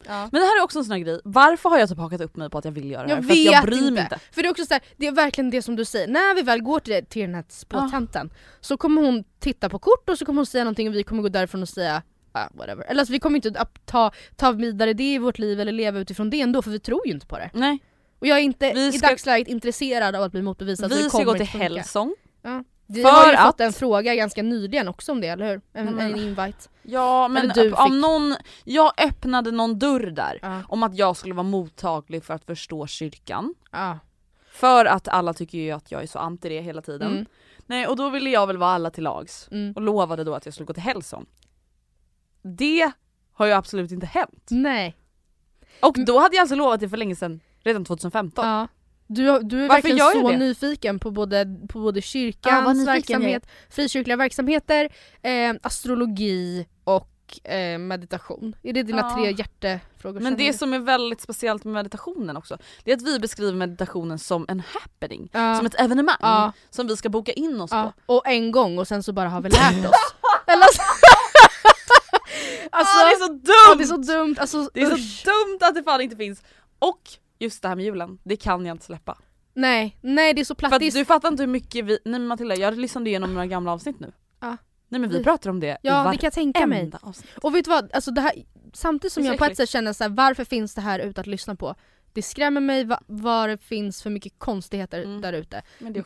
[0.07, 0.29] Ja.
[0.33, 2.37] Men det här är också en sån här grej, varför har jag typ hakat upp
[2.37, 3.17] mig på att jag vill göra det här?
[3.17, 3.91] Jag För att vet jag bryr inte.
[3.91, 4.19] mig inte.
[4.33, 6.43] För det är också så här, det är verkligen det som du säger, när vi
[6.43, 8.31] väl går till, det, till den här spåtanten
[8.61, 11.23] så kommer hon titta på kort och så kommer hon säga någonting och vi kommer
[11.23, 12.85] gå därifrån och säga ah, whatever.
[12.85, 15.99] Eller alltså, vi kommer inte att ta, ta vidare det i vårt liv eller leva
[15.99, 17.51] utifrån det ändå för vi tror ju inte på det.
[17.55, 17.79] Nej.
[18.25, 20.91] Och jag är inte Vi i ska- dagsläget intresserad av att bli motbevisad.
[20.91, 21.47] Vi ska gå till.
[21.47, 22.15] Hellsång.
[22.43, 22.65] Ja.
[22.87, 25.61] Vi För har ju att- fått en fråga ganska nyligen också om det, eller hur?
[25.73, 25.99] En, Mm.
[26.01, 26.69] en invite.
[26.83, 30.63] Ja men om någon, jag öppnade någon dörr där Ja.
[30.69, 33.55] om att jag skulle vara mottaglig för att förstå kyrkan.
[33.73, 33.99] Ja.
[34.53, 37.13] För att alla tycker ju att jag är så anti det hela tiden.
[37.13, 37.27] Mm.
[37.67, 39.73] Nej och då ville jag väl vara alla till lags Mm.
[39.73, 41.27] och lovade då att jag skulle gå till Hellsång.
[42.43, 42.91] Det
[43.33, 44.47] har ju absolut inte hänt.
[44.51, 44.97] Nej.
[45.83, 48.47] Och då hade jag alltså lovat det för länge sedan, redan 2015.
[48.47, 48.69] Ja.
[49.07, 50.37] Du, du är Varför verkligen så det?
[50.37, 52.95] nyfiken på både, på både Ja, kyrkans jag är.
[52.95, 54.89] verksamhet, frikyrkliga verksamheter,
[55.23, 57.11] eh, astrologi och
[57.51, 58.57] eh, meditation.
[58.63, 59.15] Är det dina Ja.
[59.17, 60.21] tre hjärtefrågor?
[60.21, 64.19] Men det som är väldigt speciellt med meditationen också, det är att vi beskriver meditationen
[64.19, 65.29] som en happening.
[65.33, 65.57] Ja.
[65.57, 66.53] Som ett evenemang Ja.
[66.71, 68.15] som vi ska boka in oss Ja, på.
[68.17, 70.15] och en gång och sen så bara har vi lärt oss.
[70.47, 70.83] Eller så...
[72.71, 73.45] alltså, ah, det är så dumt!
[73.69, 74.37] ja, det är så dumt.
[74.39, 75.23] Alltså, Det är usch.
[75.25, 76.43] så dumt att det fan inte finns.
[76.79, 77.01] Och
[77.39, 79.19] just det här med julen, det kan jag inte släppa.
[79.55, 80.73] Nej, nej det är så platt.
[80.73, 83.73] För du fattar inte hur mycket vi, nej men Matilda jag lyssnade igenom några gamla
[83.73, 84.13] avsnitt nu.
[84.41, 84.57] Ja.
[84.89, 86.93] Nej men vi Vi- pratar om det Ja, det kan jag tänka mig.
[87.03, 87.31] avsnitt.
[87.43, 88.33] Och vet du vad, alltså det här,
[88.73, 91.27] samtidigt som jag på ett sätt känner så här, varför finns det här ute att
[91.27, 91.75] lyssna på?
[92.15, 95.21] Det skrämmer mig va- vad det finns för mycket konstigheter Mm.
[95.21, 95.63] där ute.
[95.79, 95.99] Det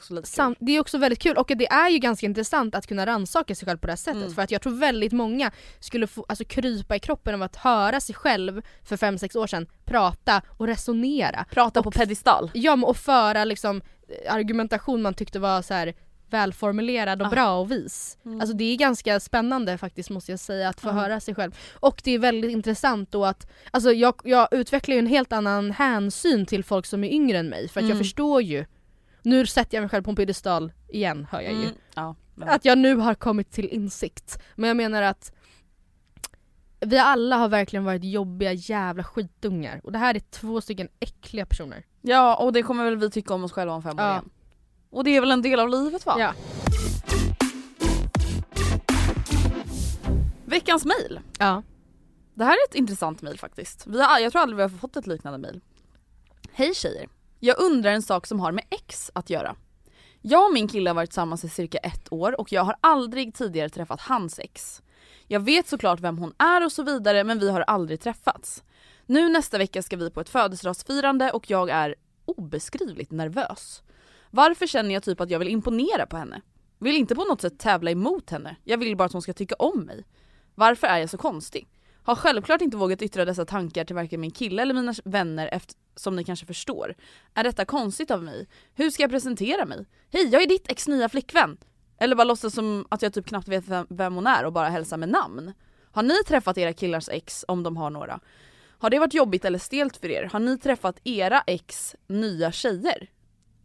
[0.60, 3.66] det är också väldigt kul och det är ju ganska intressant att kunna rannsaka sig
[3.66, 4.34] själv på det här sättet Mm.
[4.34, 5.50] för att jag tror väldigt många
[5.80, 9.66] skulle få alltså, krypa i kroppen av att höra sig själv för 5-6 år sedan
[9.84, 11.44] prata och resonera.
[11.50, 12.50] Prata och, på pedestal.
[12.54, 15.94] Ja och föra liksom eh, argumentation man tyckte var så här
[16.30, 17.30] välformulerad och Ah.
[17.30, 18.18] bra och vis.
[18.24, 18.40] Mm.
[18.40, 20.92] Alltså det är ganska spännande faktiskt måste jag säga att få Ja.
[20.92, 21.58] höra sig själv.
[21.80, 25.70] Och det är väldigt intressant då att, alltså jag, jag utvecklar ju en helt annan
[25.70, 28.04] hänsyn till folk som är yngre än mig för att jag Mm.
[28.04, 28.64] förstår ju
[29.22, 31.62] nu sätter jag mig själv på en piedestal igen hör jag ju.
[31.62, 31.74] Mm.
[31.94, 34.38] Ja, Att jag nu har kommit till insikt.
[34.56, 35.32] Men jag menar att
[36.80, 39.80] vi alla har verkligen varit jobbiga jävla skitungar.
[39.84, 41.84] Och det här är två stycken äckliga personer.
[42.02, 44.10] ja och det kommer väl vi tycka om oss själva om fem år Ja.
[44.12, 44.30] igen.
[44.90, 46.16] Och det är väl en del av livet va?
[46.18, 46.32] Ja.
[50.44, 51.20] Veckans mail.
[51.38, 51.62] Ja.
[52.34, 53.86] Det här är ett intressant mail faktiskt.
[53.86, 55.60] Vi har, jag tror aldrig vi har fått ett liknande mail.
[56.52, 57.08] Hej tjejer.
[57.40, 59.56] Jag undrar en sak som har med ex att göra.
[60.22, 63.34] Jag och min kille har varit tillsammans i cirka ett år och jag har aldrig
[63.34, 64.82] tidigare träffat hans ex.
[65.26, 68.64] Jag vet såklart vem hon är och så vidare men vi har aldrig träffats.
[69.06, 73.82] Nu nästa vecka ska vi på ett födelsedagsfirande och jag är obeskrivligt nervös.
[74.30, 76.42] Varför känner jag typ att jag vill imponera på henne?
[76.78, 78.56] Vill inte på något sätt tävla emot henne.
[78.64, 80.04] Jag vill bara att hon ska tycka om mig.
[80.54, 81.68] Varför är jag så konstig?
[82.02, 85.76] Har självklart inte vågat yttra dessa tankar till varken min kille eller mina vänner efter,
[85.96, 86.94] som ni kanske förstår.
[87.34, 88.48] Är detta konstigt av mig?
[88.74, 89.86] Hur ska jag presentera mig?
[90.12, 91.58] Hej, jag är ditt ex nya flickvän!
[91.98, 94.68] Eller bara låtsas som att jag typ knappt vet vem, vem hon är och bara
[94.68, 95.52] hälsa med namn.
[95.92, 98.20] Har ni träffat era killars ex om de har några?
[98.78, 100.28] Har det varit jobbigt eller stelt för er?
[100.32, 103.08] Har ni träffat era ex nya tjejer?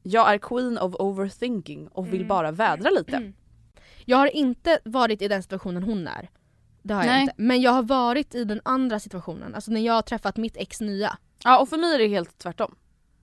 [0.03, 2.27] Jag är queen of overthinking och vill Mm.
[2.27, 3.31] bara vädra lite.
[4.05, 6.29] Jag har inte varit i den situationen hon är.
[6.81, 7.21] Det har jag Nej.
[7.21, 7.33] inte.
[7.37, 9.55] Men jag har varit i den andra situationen.
[9.55, 11.17] Alltså när jag har träffat mitt ex nya.
[11.43, 12.75] Ja och för mig är det helt tvärtom.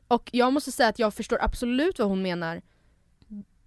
[0.09, 2.63] Och jag måste säga att jag förstår absolut vad hon menar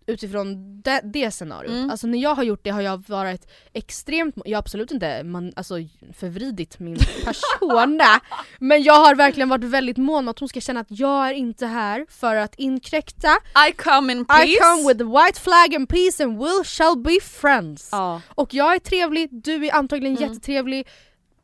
[0.05, 1.71] utifrån det, det scenariot.
[1.73, 1.89] Mm.
[1.89, 5.53] Alltså när jag har gjort det har jag varit extremt, jag har absolut inte man,
[5.55, 5.75] alltså,
[6.13, 8.19] förvridit min persona
[8.59, 11.33] men jag har verkligen varit väldigt mån om att hon ska känna att jag är
[11.33, 13.29] inte här för att inkräkta.
[13.69, 14.43] I come in peace.
[14.47, 17.89] I come with the white flag and peace and we shall be friends.
[17.91, 18.21] Ja.
[18.29, 20.29] Och jag är trevlig, du är antagligen Mm.
[20.29, 20.87] jättetrevlig.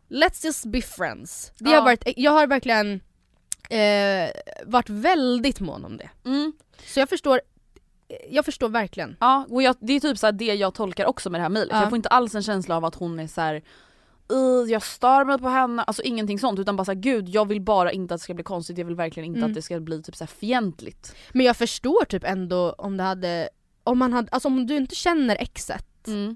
[0.09, 1.51] Let's just be friends.
[1.59, 1.77] Det Ja.
[1.77, 3.01] har varit, jag har verkligen
[3.69, 4.29] eh,
[4.65, 6.09] varit väldigt mån om det.
[6.25, 6.53] Mm.
[6.87, 7.41] Så jag förstår,
[8.29, 9.15] jag förstår verkligen.
[9.19, 11.69] Ja, och jag, det är typ så det jag tolkar också med det här mejlet.
[11.73, 11.79] Ja.
[11.81, 13.61] Jag får inte alls en känsla av att hon är så här.
[14.29, 17.61] "Ugh, jag stör mig på henne, alltså ingenting sånt utan bara såhär gud jag vill
[17.61, 19.49] bara inte att det ska bli konstigt, jag vill verkligen inte Mm.
[19.51, 21.15] att det ska bli typ så fientligt.
[21.33, 23.49] Men jag förstår typ ändå om det hade,
[23.83, 26.35] om man hade, alltså om du inte känner exet Mm.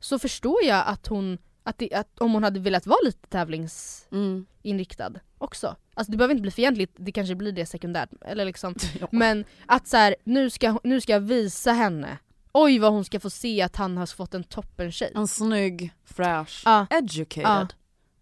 [0.00, 5.06] så förstår jag att hon, att, det, att om hon hade velat vara lite tävlingsinriktad
[5.06, 5.20] Mm.
[5.38, 5.76] också.
[5.94, 8.10] Alltså det behöver inte bli fientligt, det kanske blir det sekundärt.
[8.24, 8.74] Eller liksom.
[9.10, 12.18] Men att så här, nu, ska, nu ska jag visa henne,
[12.52, 15.12] oj vad hon ska få se att han har fått en toppen tjej.
[15.14, 16.86] En snygg, fräsch, Ja.
[16.90, 17.42] educated.
[17.44, 17.66] Ja.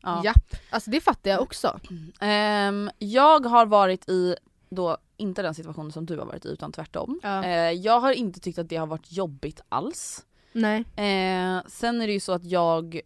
[0.02, 0.22] Ja.
[0.24, 1.80] Japp, alltså det fattar jag också.
[2.20, 4.36] Ehm, jag har varit i,
[4.70, 7.20] då inte den situationen som du har varit i utan tvärtom.
[7.22, 7.44] Ja.
[7.44, 10.24] Eh, jag har inte tyckt att det har varit jobbigt alls.
[10.52, 10.78] Nej.
[10.80, 13.00] Eh, sen är det ju så att jag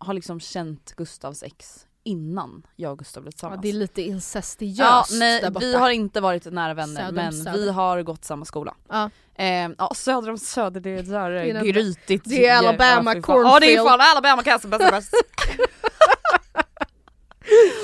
[0.00, 3.62] har liksom känt Gustavs ex innan jag och Gustav blev Ja, tillsammans.
[3.62, 5.66] det är lite incestiöst Ja, nej, där borta.
[5.66, 7.52] vi har inte varit nära vänner Söder men Söder.
[7.58, 8.74] vi har gått samma skola.
[8.88, 9.10] Ja.
[9.34, 12.24] Eh, ja söder om söder det är där Det är den- grytigt.
[12.28, 13.40] det är Alabama ja, fan.
[13.46, 13.88] Ja det är cornfield.
[13.88, 15.14] fan Alabama kasse bäst bäst.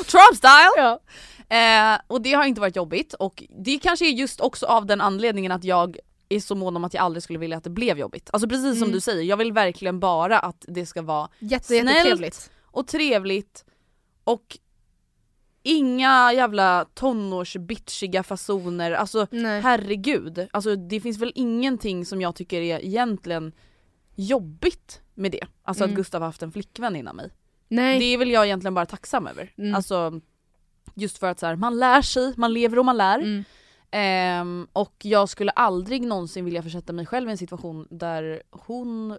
[0.06, 0.72] Trump style!
[0.76, 1.00] Ja.
[1.56, 5.00] Eh, och det har inte varit jobbigt och det kanske är just också av den
[5.00, 5.96] anledningen att jag
[6.28, 8.30] är så mån om att jag aldrig skulle vilja att det blev jobbigt.
[8.32, 8.92] Alltså precis som Mm.
[8.92, 13.64] du säger, jag vill verkligen bara att det ska vara Jätte, snällt och trevligt
[14.24, 14.58] och
[15.62, 19.60] inga jävla tonårsbitchiga fasoner, alltså Nej.
[19.60, 20.48] herregud.
[20.52, 23.52] Alltså det finns väl ingenting som jag tycker är egentligen
[24.14, 25.44] jobbigt med det.
[25.62, 25.92] Alltså Mm.
[25.94, 27.30] att Gustav har haft en flickvän innan mig.
[27.68, 27.98] Nej.
[27.98, 29.52] Det är väl jag egentligen bara tacksam över.
[29.58, 29.74] Mm.
[29.74, 30.20] Alltså
[30.94, 33.18] just för att så här, man lär sig, man lever och man lär.
[33.18, 33.44] Mm.
[33.90, 39.18] Ehm, och jag skulle aldrig någonsin vilja försätta mig själv i en situation där hon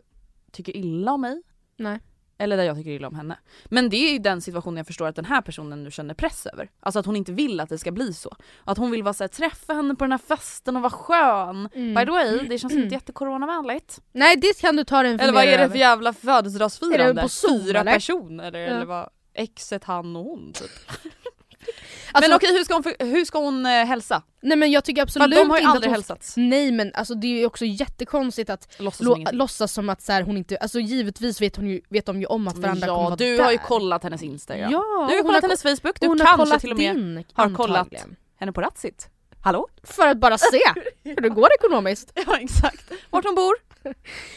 [0.51, 1.41] tycker illa om mig.
[1.77, 1.99] Nej.
[2.39, 3.37] Eller där jag tycker illa om henne.
[3.65, 6.45] Men det är ju den situationen jag förstår att den här personen nu känner press
[6.45, 6.69] över.
[6.79, 8.35] Alltså att hon inte vill att det ska bli så.
[8.63, 11.69] Att hon vill vara såhär, träffa henne på den här festen och vara skön.
[11.73, 11.95] Mm.
[11.95, 14.01] By the way, det känns inte jättecoronavänligt.
[14.11, 17.13] Nej det kan du ta dig en Eller vad är det för jävla Är födelsedagsfirande?
[17.13, 17.93] det på Zoom, Fyra eller?
[17.93, 18.51] personer?
[18.51, 18.59] Ja.
[18.59, 19.09] Eller vad?
[19.33, 20.71] Exet han och hon typ.
[22.11, 24.21] Alltså- men okej hur ska hon, för- hur ska hon eh, hälsa?
[24.41, 25.93] Nej men jag tycker absolut att de har ju inte aldrig hon...
[25.93, 26.33] hälsats.
[26.37, 30.01] Nej men alltså det är ju också jättekonstigt att Låtsas som lo- låtsas som att
[30.01, 32.61] så här, hon inte, alltså givetvis vet, hon ju, vet de ju om att Men
[32.61, 33.43] varandra kommer ja, vara du där.
[33.43, 34.71] har ju kollat hennes instagram.
[34.71, 37.23] Ja, du har ju kollat har hennes facebook, du kanske kollat till och med din,
[37.33, 38.15] har kollat antagligen.
[38.39, 39.09] henne på Ratsit.
[39.41, 39.67] Hallå?
[39.83, 40.59] För att bara se
[41.03, 42.11] hur det går ekonomiskt.
[42.27, 42.91] Ja exakt.
[43.09, 43.53] Vart hon bor?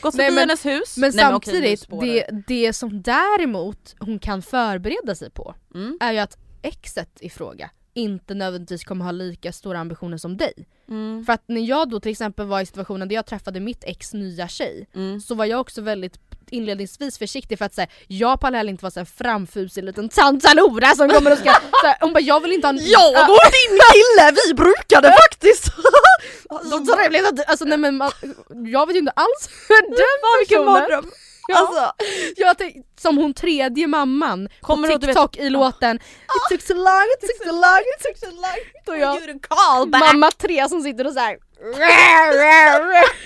[0.00, 0.96] Gått förbi men- hennes hus?
[0.96, 5.98] Men Nej, okej, samtidigt, spårar det, det som däremot hon kan förbereda sig på Mm.
[6.00, 10.52] är ju att exet i fråga inte nödvändigtvis kommer ha lika stora ambitioner som dig.
[10.88, 11.24] Mm.
[11.24, 14.12] För att när jag då till exempel var i situationen där jag träffade mitt ex
[14.12, 15.20] nya tjej Mm.
[15.20, 16.18] så var jag också väldigt
[16.50, 21.08] inledningsvis försiktig för att säga jag pallar heller inte vara en framfusig liten tantalora som
[21.08, 21.50] kommer och ska
[21.82, 22.80] så här, hon bara jag vill inte ha en...
[22.86, 25.64] Jag och din kille, vi brukade faktiskt!
[26.70, 28.10] Så trevligt att, alltså nej men man,
[28.72, 30.72] jag vet ju inte alls hur den Fan vilken personen...
[30.72, 31.10] mardröm!
[31.48, 31.58] Ja.
[31.58, 31.92] Alltså,
[32.36, 36.02] Jag tänk, som hon tredje mamman Kommer på du vet- TikTok i låten It
[36.50, 39.20] took so long, it took so long, it took so long Då jag,
[40.00, 41.38] mamma tre som sitter och såhär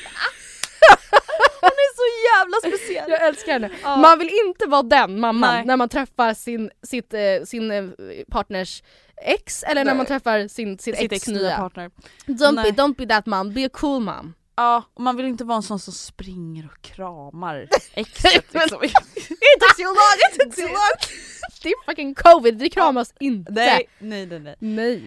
[1.61, 2.03] hon är så
[2.39, 3.11] jävla speciell!
[3.11, 3.71] Jag älskar henne.
[3.83, 3.97] Ja.
[3.97, 5.65] Man vill inte vara den mamman Nej.
[5.65, 7.85] när man träffar sin, sitt, eh, sin eh,
[8.31, 8.83] partners
[9.23, 9.97] ex eller när Nej.
[9.97, 11.57] man träffar sin, sin Sitt ex, ex nya nya.
[11.57, 11.91] partner.
[12.27, 12.73] Don't Nej.
[12.73, 14.35] be, don't be that mom, be a cool mom.
[14.57, 18.85] Ja, och man vill inte vara en sån som springer och kramar exet liksom.
[18.85, 18.93] It
[19.61, 20.75] took so long, it took so long!
[21.63, 23.53] Det är fucking covid, vi kramas inte.
[23.53, 24.57] nej, nej, nej, nej.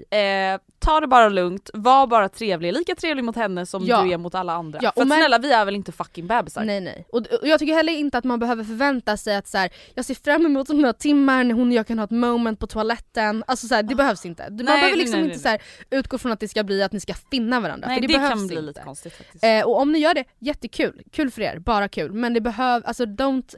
[0.09, 0.51] Nej.
[0.53, 4.01] Eh, ta det bara lugnt, var bara trevlig, lika trevlig mot henne som Ja.
[4.01, 4.79] du är mot alla andra.
[4.81, 6.63] Ja, För att men- snälla vi är väl inte fucking bebisar?
[6.65, 7.05] Nej nej.
[7.11, 10.05] Och, och jag tycker heller inte att man behöver förvänta sig att så här, jag
[10.05, 13.43] ser fram emot några timmar när hon och jag kan ha ett moment på toaletten.
[13.47, 14.43] Alltså så här, det behövs inte.
[14.43, 16.83] Man Nej, behöver nej, liksom nej, inte så här, utgå från att det ska bli
[16.83, 17.87] att ni ska finna varandra.
[17.87, 18.65] Nej för det, det, behövs kan bli inte.
[18.67, 19.36] lite konstigt faktiskt.
[19.41, 21.01] Eh, och om ni gör det, jättekul.
[21.11, 22.11] Kul för er, bara kul.
[22.13, 23.55] Men det behöver, alltså don't,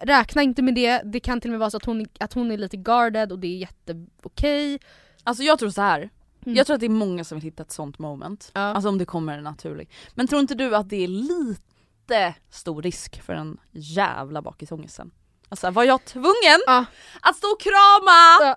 [0.00, 1.02] räkna inte med det.
[1.04, 3.38] Det kan till och med vara så att hon, att hon är lite guarded och
[3.38, 4.78] det är jätteokej.
[5.24, 6.10] Alltså jag tror så här.
[6.46, 6.56] Mm.
[6.56, 8.50] jag tror att det är många som vill hitta ett sånt moment.
[8.54, 8.60] Ja.
[8.60, 9.92] Alltså om det kommer naturligt.
[10.14, 15.10] Men tror inte du att det är lite stor risk för en jävla bakisångesten?
[15.48, 16.84] Alltså var jag tvungen Ja.
[17.20, 18.56] att stå och krama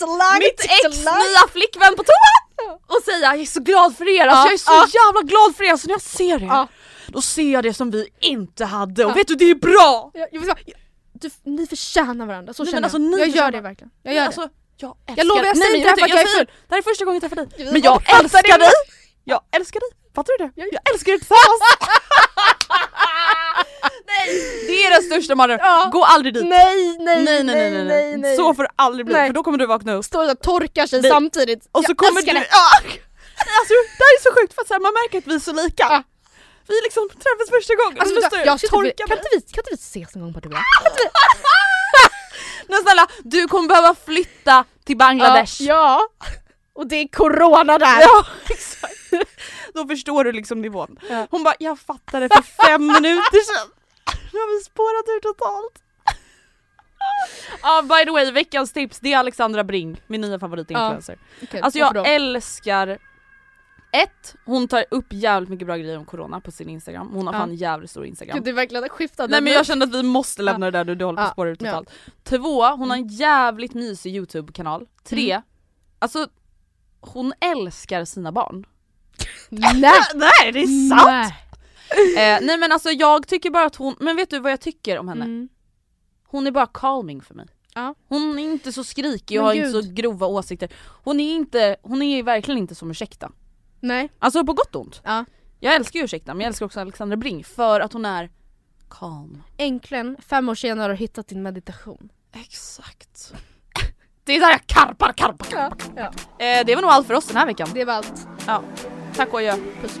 [0.00, 2.34] long, mitt ex nya flickvän på toa
[2.86, 5.56] och säga jag är så glad för er, alltså Ja, jag är så jävla glad
[5.56, 6.66] för er, så när jag ser er
[7.06, 10.10] då ser jag det som vi inte hade och vet du det är bra!
[10.14, 10.58] Jag, jag
[11.12, 13.10] du, ni förtjänar varandra, så Nej, känner alltså, jag.
[13.10, 13.90] ni Jag gör det verkligen.
[14.02, 14.42] Jag gör Nej, det.
[14.42, 16.46] alltså, jag älskar Jag lovar, jag Nej, säger det att jag är full.
[16.46, 17.48] Det här är första gången jag träffar dig.
[17.64, 18.68] Jag Men jag älskar dig!
[19.24, 20.52] Jag älskar dig, fattar du det?
[20.56, 21.60] Jag älskar er tillsammans!
[24.06, 24.28] Nej!
[24.66, 25.88] Det är den största mardrömmen, Ja.
[25.92, 26.44] gå aldrig dit!
[26.46, 28.36] Nej, nej, nej, nej, nej, nej, nej.
[28.36, 29.28] Så får det aldrig bli, Nej.
[29.28, 31.10] för då kommer du vakna upp Står och torkar sig Nej.
[31.10, 31.68] samtidigt.
[31.72, 32.32] och så Jag kommer du...
[32.32, 32.46] det.
[32.50, 32.70] Ja.
[33.58, 35.38] Alltså det här är så sjukt för att så här, man märker att vi är
[35.38, 35.84] så lika.
[35.90, 36.02] Ja.
[36.68, 39.28] Vi liksom träffas första gången Alltså, och vet står och jag skulle torkar kan, inte
[39.32, 40.48] vi, kan inte vi ses en gång på det?
[42.68, 45.62] Men snälla, du kommer behöva flytta till Bangladesh.
[45.62, 46.00] Ja,
[46.74, 48.00] och det är corona där.
[48.00, 48.94] Ja, exakt.
[49.74, 50.98] Då förstår du liksom nivån.
[51.10, 51.26] Ja.
[51.30, 53.68] Hon bara, jag fattade för fem minuter sedan.
[54.32, 55.82] Nu har vi spårat ur totalt.
[57.62, 61.18] Ja by the way, veckans tips det är Alexandra Bring, min nya favoritinfluencer.
[61.42, 62.98] Okej, Alltså varför jag älskar
[63.92, 67.34] ett, hon tar upp jävligt mycket bra grejer om corona på sin instagram, hon har
[67.34, 67.38] Ja.
[67.40, 68.34] fan jävligt stor instagram.
[68.36, 69.30] Gud, det är verkligen skiftat.
[69.30, 71.26] Nej men jag kände att vi måste lämna det där nu, du håller på Ja.
[71.26, 71.68] att spåra ut Ja.
[71.70, 71.90] totalt.
[72.24, 74.86] Två, hon har en jävligt mysig youtube-kanal.
[75.04, 75.42] Tre, Mm.
[75.98, 76.26] alltså
[77.00, 78.64] hon älskar sina barn.
[79.48, 79.92] Nej!
[80.14, 81.02] Nej det är sant!
[81.06, 81.36] Nej.
[82.16, 84.98] Eh, nej men alltså jag tycker bara att hon, men vet du vad jag tycker
[84.98, 85.24] om henne?
[85.24, 85.48] Mm.
[86.24, 87.46] Hon är bara calming för mig.
[87.74, 87.94] Ja.
[88.08, 89.66] Hon är inte så skrikig och har gud.
[89.66, 90.68] inte så grova åsikter.
[91.04, 93.32] Hon är inte, hon är verkligen inte som Ursäkta.
[93.80, 94.10] Nej.
[94.18, 95.00] Alltså på gott och ont.
[95.04, 95.24] Ja.
[95.60, 98.30] Jag älskar ju Ursäkta men jag älskar också Alexandra Bring för att hon är
[98.90, 99.42] calm.
[99.56, 102.08] Äntligen, fem år senare har du hittat din meditation.
[102.32, 103.32] Exakt.
[104.24, 106.12] Det är där jag karpar, karpar, Ja, karpar.
[106.38, 106.44] ja.
[106.46, 107.68] Eh, det var nog allt för oss den här veckan.
[107.74, 108.26] Det var allt.
[108.46, 108.62] Ja.
[109.16, 109.56] Tack och adjö.
[109.82, 110.00] Puss.